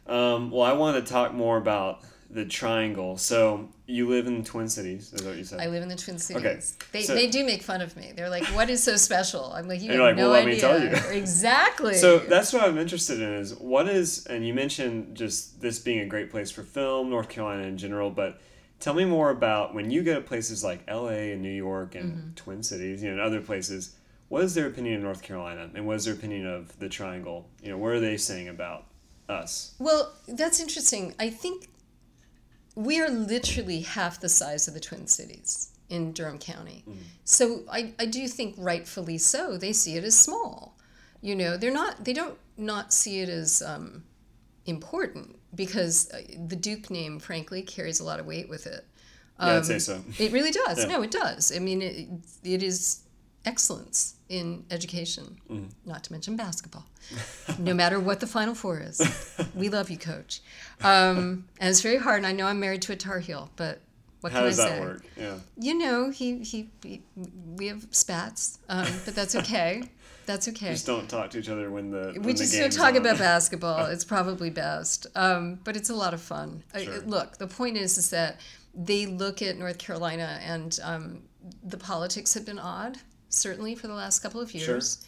[0.06, 3.16] Um, well, I want to talk more about the triangle.
[3.16, 5.60] So you live in the Twin Cities, is what you said.
[5.60, 6.42] I live in the Twin Cities.
[6.44, 6.60] Okay,
[6.92, 8.12] They, so- they do make fun of me.
[8.14, 10.52] They're like, "What is so special?" I'm like, "You have like, no "Well, let me
[10.52, 10.88] idea." tell you.
[11.18, 11.94] exactly.
[11.94, 16.00] So that's what I'm interested in is what is, and you mentioned just this being
[16.00, 18.40] a great place for film, North Carolina in general, but
[18.80, 22.12] Tell me more about when you go to places like LA and New York and
[22.12, 22.34] Mm-hmm.
[22.36, 23.96] Twin Cities, you know, and other places.
[24.28, 27.48] What is their opinion of North Carolina, and what is their opinion of the Triangle?
[27.60, 28.84] You know, what are they saying about
[29.28, 29.74] us?
[29.80, 31.14] Well, that's interesting.
[31.18, 31.68] I think
[32.78, 36.84] we are literally half the size of the Twin Cities in Durham County.
[37.24, 39.58] So I, I do think rightfully so.
[39.58, 40.76] They see it as small.
[41.20, 44.04] You know, they're not, they don't not see it as um,
[44.64, 48.86] important because uh, the Duke name, frankly, carries a lot of weight with it.
[49.40, 50.00] Yeah, I'd say so.
[50.16, 50.78] It really does.
[50.78, 50.86] Yeah.
[50.86, 51.50] No, it does.
[51.54, 52.06] I mean, it,
[52.44, 53.00] it is
[53.44, 55.66] excellence in education, Mm-hmm.
[55.90, 56.84] not to mention basketball.
[57.58, 59.00] no matter what the Final Four is,
[59.54, 60.40] we love you, Coach.
[60.82, 62.18] Um, and it's very hard.
[62.18, 63.80] And I know I'm married to a Tar Heel, but
[64.20, 64.80] what How can does I that say?
[64.80, 65.04] work?
[65.16, 65.34] Yeah.
[65.58, 67.02] You know, he, he, he
[67.56, 69.84] we have spats, um, but that's okay.
[70.26, 72.60] That's okay Just don't talk to each other when the when we the just don't
[72.64, 72.96] game's talk on.
[72.98, 73.86] about basketball.
[73.86, 76.62] It's probably best, um, but it's a lot of fun.
[76.74, 77.00] I- Sure.
[77.06, 78.38] look, the point is, is that
[78.74, 81.22] they look at North Carolina, and um,
[81.62, 85.04] the politics have been odd, certainly for the last couple of years,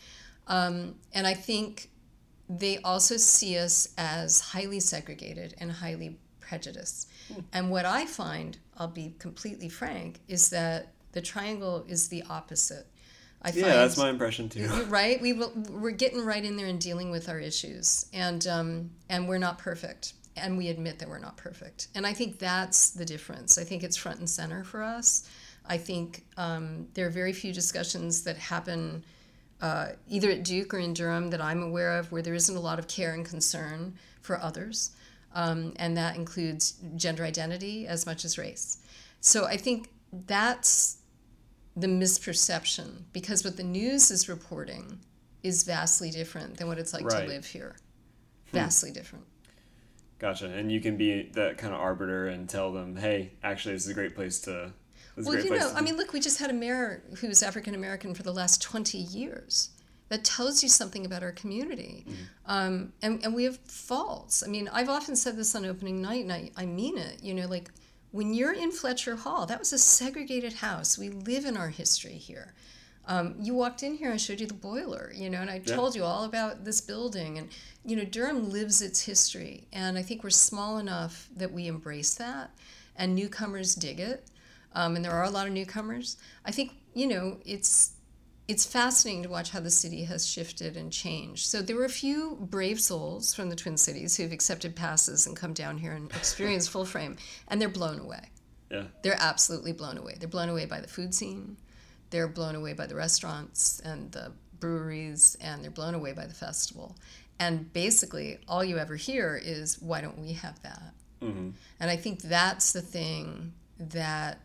[0.47, 1.91] um, and I think
[2.49, 7.09] they also see us as highly segregated and highly prejudiced.
[7.33, 7.41] Hmm.
[7.53, 12.87] And what I find, I'll be completely frank, is that the triangle is the opposite.
[13.43, 14.67] I Yeah, that's my impression too.
[14.89, 15.21] right.
[15.21, 19.29] We will, we're getting right in there and dealing with our issues, and um, and
[19.29, 21.89] we're not perfect, and we admit that we're not perfect.
[21.95, 23.57] And I think that's the difference.
[23.57, 25.29] I think it's front and center for us.
[25.71, 29.05] I think um, there are very few discussions that happen
[29.61, 32.61] uh, either at Duke or in Durham that I'm aware of where there isn't a
[32.61, 34.91] lot of care and concern for others,
[35.33, 38.79] um, and that includes gender identity as much as race.
[39.21, 39.91] So I think
[40.27, 40.99] that's
[41.77, 44.99] the misperception because what the news is reporting
[45.45, 47.23] is vastly different than what it's like Right.
[47.23, 47.77] to live here.
[48.53, 49.25] Vastly different.
[50.19, 50.47] Gotcha.
[50.47, 53.91] And you can be that kind of arbiter and tell them, hey, actually, this is
[53.91, 54.73] a great place to.
[55.21, 57.43] This is a Well, you know, I mean, look, we just had a mayor who's
[57.43, 59.71] African American for the last 20 years.
[60.09, 62.05] That tells you something about our community.
[62.09, 62.23] Mm-hmm.
[62.47, 64.43] Um, and, and we have faults.
[64.45, 67.23] I mean, I've often said this on opening night, and I, I mean it.
[67.23, 67.71] You know, like
[68.11, 70.99] when you're in Fletcher Hall, that was a segregated house.
[70.99, 72.55] We live in our history here.
[73.07, 75.75] Um, you walked in here, I showed you the boiler, you know, and I Yeah.
[75.75, 77.39] told you all about this building.
[77.39, 77.49] And,
[77.85, 79.67] you know, Durham lives its history.
[79.73, 82.51] And I think we're small enough that we embrace that,
[82.97, 84.27] and newcomers dig it.
[84.73, 86.17] Um, and there are a lot of newcomers.
[86.45, 87.93] I think, you know, it's
[88.51, 91.47] it's fascinating to watch how the city has shifted and changed.
[91.47, 95.37] So there were a few brave souls from the Twin Cities who've accepted passes and
[95.37, 98.31] come down here and experience full frame, and they're blown away.
[98.69, 98.85] Yeah.
[99.03, 100.17] They're absolutely blown away.
[100.19, 101.59] They're blown away by the food scene.
[102.11, 106.35] They're blown away by the restaurants and the breweries, and they're blown away by the
[106.35, 106.97] festival.
[107.39, 111.97] And basically, all you ever hear is, "Why don't we have that?" hmm And I
[111.97, 114.41] think that's the thing that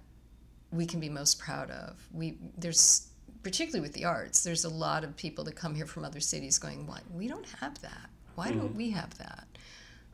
[0.75, 1.97] we can be most proud of.
[2.13, 3.07] We there's
[3.43, 6.57] particularly with the arts, there's a lot of people that come here from other cities
[6.57, 8.09] going, "Why we don't have that?
[8.35, 9.47] Why don't we have that?"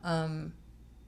[0.04, 0.52] Um,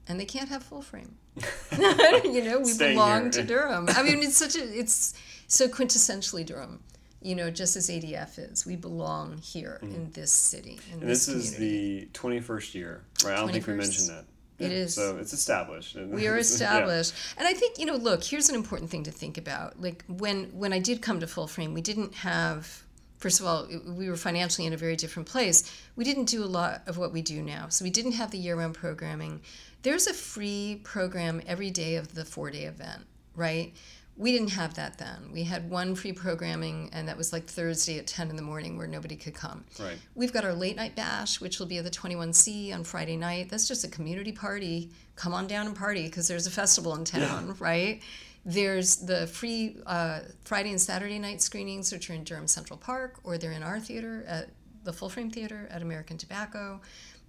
[0.07, 1.15] and they can't have full frame.
[1.77, 3.31] you know, we belong here.
[3.31, 3.87] to Durham.
[3.89, 5.13] I mean, it's such a it's
[5.47, 6.83] so quintessentially Durham.
[7.21, 10.71] You know, just as ADF is, we belong here in this city.
[10.71, 11.01] In Mm-hmm.
[11.01, 12.09] And this, is community.
[12.13, 13.33] the 21st year, right?
[13.33, 14.25] I don't think we mentioned that.
[14.57, 14.93] It Yeah, is.
[14.95, 15.95] So it's established.
[15.95, 16.39] we are Yeah.
[16.39, 20.03] established and i think you know look here's an important thing to think about like
[20.07, 22.83] when when i did come to full frame we didn't have
[23.17, 25.57] first of all we were financially in a very different place
[25.95, 28.37] we didn't do a lot of what we do now so we didn't have the
[28.37, 29.41] year-round programming
[29.83, 33.03] there's a free program every day of the four-day event
[33.35, 33.73] right
[34.17, 37.97] we didn't have that then we had one free programming and that was like thursday
[37.99, 39.97] at 10 in the morning where nobody could come Right.
[40.15, 43.49] We've got our late night bash, which will be at the 21C on Friday night.
[43.49, 44.91] That's just a community party.
[45.15, 48.01] Come on down and party because there's a festival in town, right?
[48.45, 53.19] There's the free uh, Friday and Saturday night screenings, which are in Durham Central Park,
[53.23, 54.49] or they're in our theater at
[54.83, 56.79] the Full Frame Theater at American Tobacco.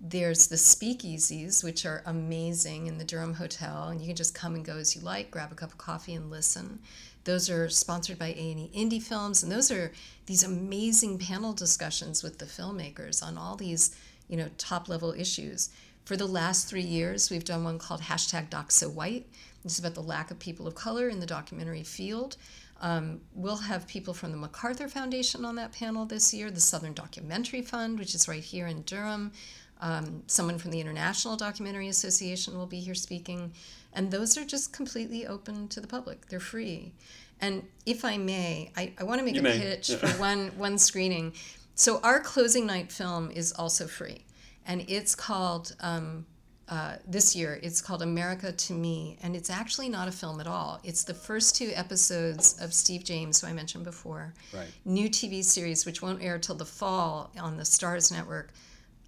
[0.00, 4.54] There's the speakeasies, which are amazing in the Durham Hotel, and you can just come
[4.54, 6.80] and go as you like, grab a cup of coffee and listen.
[7.24, 9.92] Those are sponsored by A&E Indie Films, and those are
[10.26, 13.96] these amazing panel discussions with the filmmakers on all these,
[14.28, 15.70] you know, top level issues.
[16.04, 19.26] For the last three years, we've done one called hashtag Doc So White.
[19.64, 22.36] Is about the lack of people of color in the documentary field.
[22.80, 26.92] Um, we'll have people from the MacArthur Foundation on that panel this year, the Southern
[26.92, 29.32] Documentary Fund, which is right here in Durham.
[29.80, 33.52] Um, someone from the International Documentary Association will be here speaking.
[33.92, 36.28] And those are just completely open to the public.
[36.28, 36.92] They're free.
[37.40, 39.96] And if I may, I, I want to make You a may, pitch yeah.
[39.96, 41.32] for one, one screening.
[41.74, 44.24] So our closing night film is also free.
[44.66, 46.26] And it's called um,
[46.68, 47.60] uh, this year.
[47.62, 50.80] It's called America to Me, and it's actually not a film at all.
[50.82, 54.66] It's the first two episodes of Steve James, who I mentioned before, Right.
[54.84, 58.50] new TV series, which won't air till the fall on the Starz Network.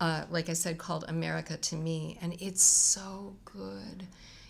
[0.01, 4.07] Uh, like I said, called America to Me, and it's so good.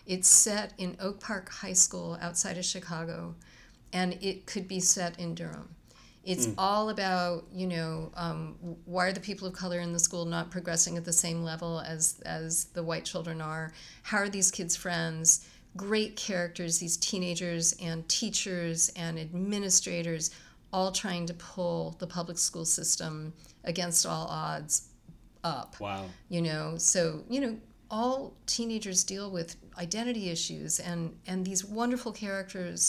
[0.06, 3.34] It's set in Oak Park High School outside of Chicago,
[3.92, 5.74] and it could be set in Durham.
[6.24, 10.26] It's all about you know um, why are the people of color in the school
[10.26, 13.72] not progressing at the same level as as the white children are?
[14.02, 15.48] How are these kids friends?
[15.76, 20.30] Great characters, these teenagers and teachers and administrators,
[20.70, 23.32] all trying to pull the public school system
[23.64, 24.87] against all odds
[25.56, 26.04] up Wow.
[26.34, 27.00] you know so
[27.34, 27.52] you know
[27.90, 32.80] all teenagers deal with identity issues and and these wonderful characters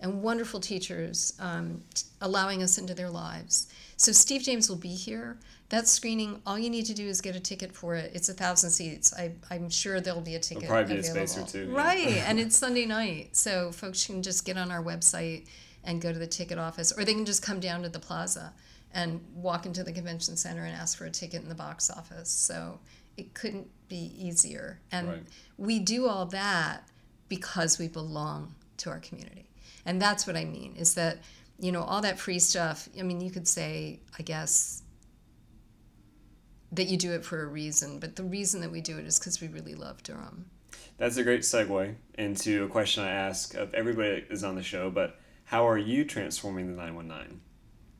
[0.00, 3.54] and wonderful teachers um, t- allowing us into their lives
[4.04, 5.36] so steve james will be here
[5.74, 8.36] that screening all you need to do is get a ticket for it it's a
[8.42, 11.26] thousand seats I, i'm sure there'll be a ticket probably be a available.
[11.26, 11.76] space or two, yeah.
[11.84, 15.42] right and it's sunday night so folks can just get on our website
[15.84, 18.52] and go to the ticket office or they can just come down to the plaza
[18.92, 22.30] and walk into the convention center and ask for a ticket in the box office.
[22.30, 22.80] So
[23.16, 24.80] it couldn't be easier.
[24.90, 25.26] And Right.
[25.56, 26.88] we do all that
[27.28, 29.50] because we belong to our community.
[29.84, 31.18] And that's what I mean is that,
[31.58, 34.82] you know, all that free stuff, I mean, you could say, I guess,
[36.72, 39.18] that you do it for a reason, but the reason that we do it is
[39.18, 40.50] because we really love Durham.
[40.98, 44.62] That's a great segue into a question I ask of everybody that is on the
[44.62, 44.90] show.
[44.90, 47.40] But how are you transforming the nine one nine?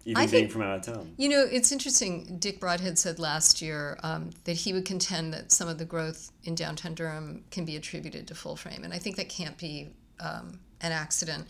[0.09, 1.15] Even I being think- from out of town.
[1.19, 2.39] You know, it's interesting.
[2.39, 6.33] Dick Brodhead said last year um, that he would contend that some of the growth
[6.45, 9.91] in downtown Durham can be attributed to full frame, and I think that can't be
[10.19, 11.47] um, an accident.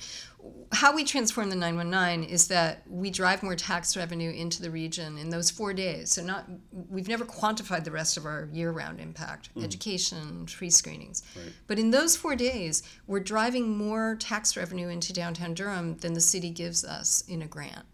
[0.73, 5.19] How we transform the 919 is that we drive more tax revenue into the region
[5.19, 6.11] in those four days.
[6.11, 6.47] So not
[6.91, 11.23] we've never quantified the rest of our year-round impact, education, free screenings.
[11.37, 11.53] Right.
[11.69, 16.21] But in those four days, we're driving more tax revenue into downtown Durham than the
[16.21, 17.85] city gives us in a grant.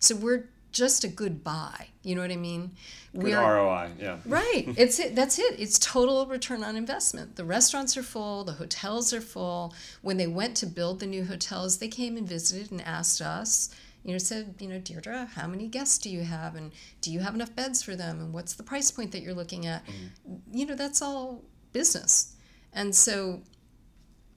[0.00, 1.88] So we're just a good buy.
[2.02, 2.72] You know what I mean?
[3.12, 3.90] Good we are ROI.
[3.98, 4.18] Yeah.
[4.26, 4.64] right.
[4.76, 5.14] It's it.
[5.14, 5.58] That's it.
[5.58, 7.36] It's total return on investment.
[7.36, 8.44] The restaurants are full.
[8.44, 9.74] The hotels are full.
[10.02, 13.70] When they went to build the new hotels, they came and visited and asked us.
[14.04, 17.20] You know, said, you know, Deirdre, how many guests do you have, and do you
[17.20, 19.84] have enough beds for them, and what's the price point that you're looking at?
[19.84, 20.56] Mm-hmm.
[20.56, 21.42] You know, that's all
[21.72, 22.36] business,
[22.72, 23.42] and so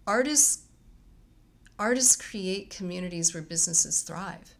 [0.07, 0.63] artists
[1.77, 4.55] artists create communities where businesses thrive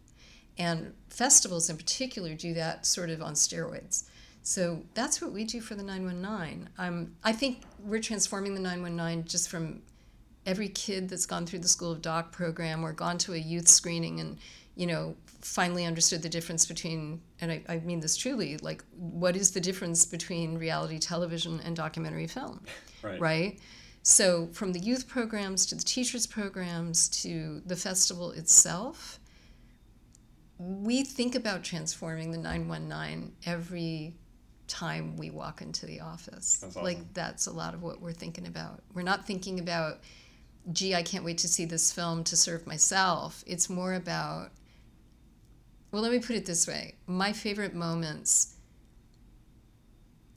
[0.58, 4.04] and festivals in particular do that sort of on steroids
[4.42, 9.24] so that's what we do for the 919 um, i think we're transforming the 919
[9.24, 9.80] just from
[10.44, 13.68] every kid that's gone through the school of doc program or gone to a youth
[13.68, 14.38] screening and
[14.74, 19.36] you know finally understood the difference between and I, I mean this truly like what
[19.36, 22.60] is the difference between reality television and documentary film
[23.02, 23.20] Right.
[23.20, 23.60] right?
[24.02, 29.20] So, from the youth programs to the teachers' programs to the festival itself,
[30.62, 34.14] we think about transforming the 919 every
[34.68, 36.58] time we walk into the office.
[36.58, 36.84] That's awesome.
[36.84, 38.82] Like, that's a lot of what we're thinking about.
[38.94, 40.00] We're not thinking about,
[40.72, 43.42] gee, I can't wait to see this film to serve myself.
[43.46, 44.52] It's more about,
[45.90, 48.54] well, let me put it this way my favorite moments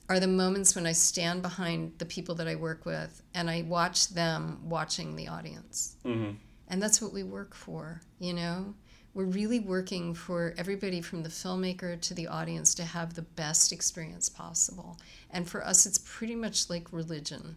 [0.10, 3.64] are the moments when I stand behind the people that I work with and I
[3.64, 5.96] watch them watching the audience.
[6.04, 6.32] hmm
[6.68, 8.74] And that's what we work for, you know?
[9.16, 13.72] We're really working for everybody from the filmmaker to the audience to have the best
[13.72, 14.98] experience possible.
[15.32, 17.56] And for us, it's pretty much like religion.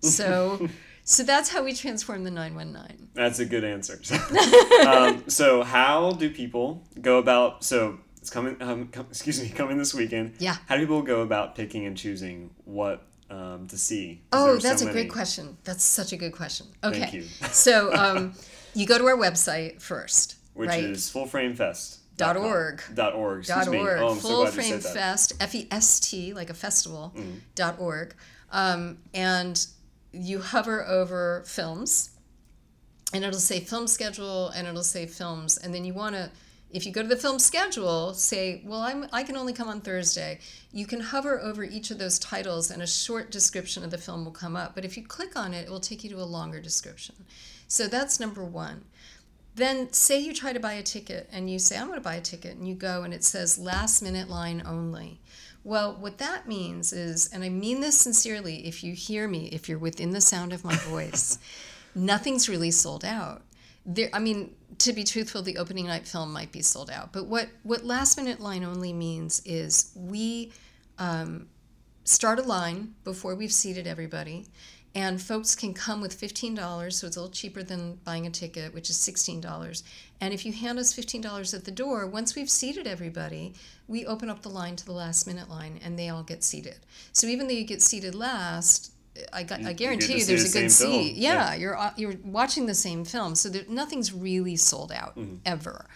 [0.00, 0.68] So,
[1.04, 3.08] so that's how we transform the 919.
[3.14, 3.98] That's a good answer.
[4.86, 7.64] um, so, how do people go about?
[7.64, 8.60] So, it's coming.
[8.60, 10.34] Um, com, excuse me, coming this weekend.
[10.38, 10.56] Yeah.
[10.66, 14.20] How do people go about picking and choosing what um, to see?
[14.32, 14.94] Oh, are so that's a many.
[14.94, 15.56] great question.
[15.64, 16.66] That's such a good question.
[16.84, 17.00] Okay.
[17.00, 17.22] Thank you.
[17.50, 18.34] so um,
[18.74, 20.82] you go to our website first, Which right?
[20.82, 21.98] is fullframefest.
[22.16, 22.82] Dot org.
[22.92, 23.40] Dot org.
[23.44, 23.78] Excuse dot me.
[23.78, 24.00] org.
[24.00, 24.88] Oh, so Full you Frame said that.
[24.88, 24.98] Mm-hmm.
[24.98, 27.14] Fest, F E S T, like a festival,
[27.54, 28.16] dot org.
[28.50, 29.64] Um, and
[30.10, 32.10] you hover over films,
[33.14, 36.28] and it'll say film schedule, and it'll say films, and then you want to.
[36.70, 39.80] If you go to the film schedule, say, well, I'm, I can only come on
[39.80, 40.40] Thursday.
[40.70, 44.26] You can hover over each of those titles and a short description of the film
[44.26, 44.74] will come up.
[44.74, 47.14] But if you click on it, it will take you to a longer description.
[47.68, 48.84] So that's number one.
[49.58, 52.14] Then say you try to buy a ticket and you say, I'm going to buy
[52.14, 55.20] a ticket, and you go and it says last minute line only.
[55.64, 59.68] Well, what that means is, and I mean this sincerely, if you hear me, if
[59.68, 61.40] you're within the sound of my voice,
[61.92, 63.42] nothing's really sold out.
[63.84, 67.12] There, I mean, to be truthful, the opening night film might be sold out.
[67.12, 70.52] But what, what last minute line only means is we
[71.00, 71.48] um,
[72.04, 74.46] start a line before we've seated everybody.
[74.98, 76.56] And folks can come with $15,
[76.92, 79.82] so it's a little cheaper than buying a ticket, which is $16.
[80.20, 83.54] And if you hand us $15 at the door, once we've seated everybody,
[83.86, 86.78] we open up the line to the last minute line and they all get seated.
[87.12, 88.90] So even though you get seated last,
[89.32, 91.14] I, got, I guarantee you, see there's the a good seat.
[91.16, 91.54] Yeah, Yeah.
[91.54, 95.36] you're uh, you're watching the same film, so there, nothing's really sold out Mm-hmm.
[95.46, 95.86] ever,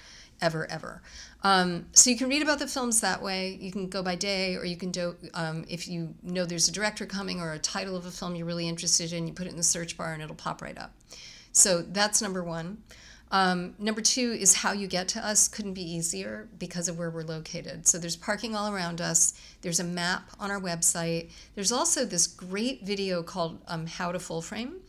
[0.42, 1.00] ever, ever.
[1.42, 3.56] Um, so you can read about the films that way.
[3.60, 6.72] You can go by day, or you can do um, if you know there's a
[6.72, 9.26] director coming or a title of a film you're really interested in.
[9.26, 10.92] You put it in the search bar and it'll pop right up.
[11.52, 12.82] So that's number one.
[13.32, 17.08] Um, number two is how you get to us couldn't be easier because of where
[17.08, 17.88] we're located.
[17.88, 19.32] So there's parking all around us.
[19.62, 21.30] There's a map on our website.
[21.54, 24.82] There's also this great video called um, How to Full Frame,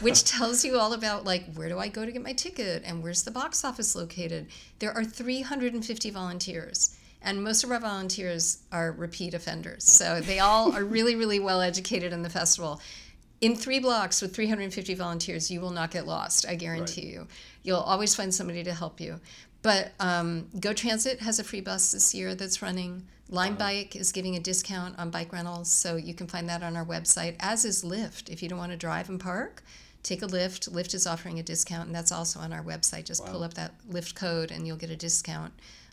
[0.00, 3.02] which tells you all about like where do I go to get my ticket and
[3.02, 4.46] where's the box office located.
[4.78, 6.96] There are 350 volunteers.
[7.22, 9.84] And most of our volunteers are repeat offenders.
[9.84, 12.80] So they all are really, really well educated in the festival
[13.40, 16.46] in three blocks with 350 volunteers, you will not get lost.
[16.46, 17.26] I guarantee you.
[17.62, 19.20] You'll always find somebody to help you.
[19.62, 23.06] But um, Go Transit has a free bus this year that's running.
[23.32, 26.76] Lime Bike is giving a discount on bike rentals, so you can find that on
[26.76, 27.36] our website.
[27.38, 28.28] As is Lyft.
[28.28, 29.62] If you don't want to drive and park,
[30.02, 30.68] take a Lyft.
[30.68, 33.04] Lyft is offering a discount, and that's also on our website.
[33.04, 35.52] Just pull up that Lyft code, and you'll get a discount.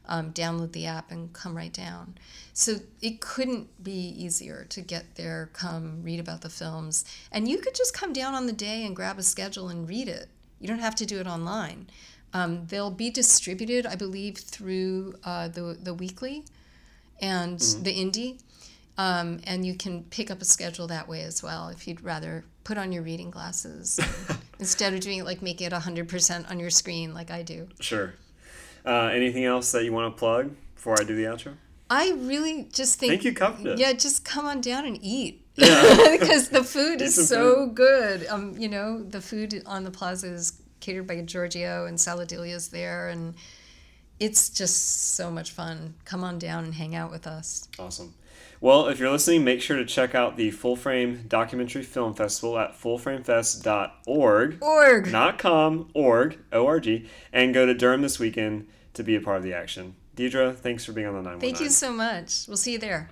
[0.10, 2.18] Um, download the app and come right down.
[2.54, 7.06] So it couldn't be easier to get there, come read about the films.
[7.32, 10.08] And you could just come down on the day and grab a schedule and read
[10.08, 10.30] it.
[10.60, 11.88] You don't have to do it online.
[12.34, 16.46] Um, they'll be distributed, I believe, through uh, the, the weekly
[17.20, 18.40] and the indie.
[18.98, 22.44] Um, and you can pick up a schedule that way as well if you'd rather
[22.64, 24.00] put on your reading glasses
[24.60, 27.68] instead of doing it like making it 100% on your screen like I do.
[27.80, 28.16] Sure.
[28.86, 31.54] Uh, anything else that you want to plug before I do the outro?
[31.90, 33.80] I really just think Thank you covered it.
[33.80, 35.46] Yeah, just come on down and eat.
[35.56, 36.18] Yeah.
[36.20, 38.26] because the food is so good.
[38.28, 43.10] Um, you know, the food on the plaza is catered by Giorgio and Saladelia's there
[43.10, 43.36] and
[44.20, 45.96] it's just so much fun.
[46.06, 47.68] Come on down and hang out with us.
[47.78, 48.14] Awesome.
[48.60, 52.58] Well, if you're listening, make sure to check out the Full Frame Documentary Film Festival
[52.58, 54.58] at fullframefest.org.
[54.64, 55.12] Org.
[55.12, 59.44] Not com, org, O-R-G, and go to Durham this weekend to be a part of
[59.44, 59.96] the action.
[60.16, 61.56] Deirdre, thanks for being on the 919.
[61.56, 62.48] Thank you so much.
[62.48, 63.08] We'll see you there.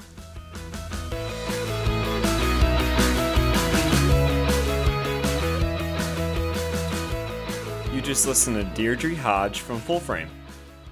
[7.94, 10.30] You just listened to Deirdre Haj from Full Frame.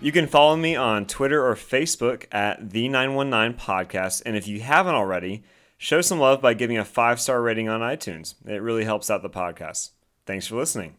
[0.04, 4.60] You can follow me on Twitter or Facebook at the 919 Podcast, and if you
[4.60, 5.44] haven't already,
[5.78, 8.36] show some love by giving a five star rating on iTunes.
[8.46, 9.92] It really helps out the podcast.
[10.26, 10.98] Thanks for listening.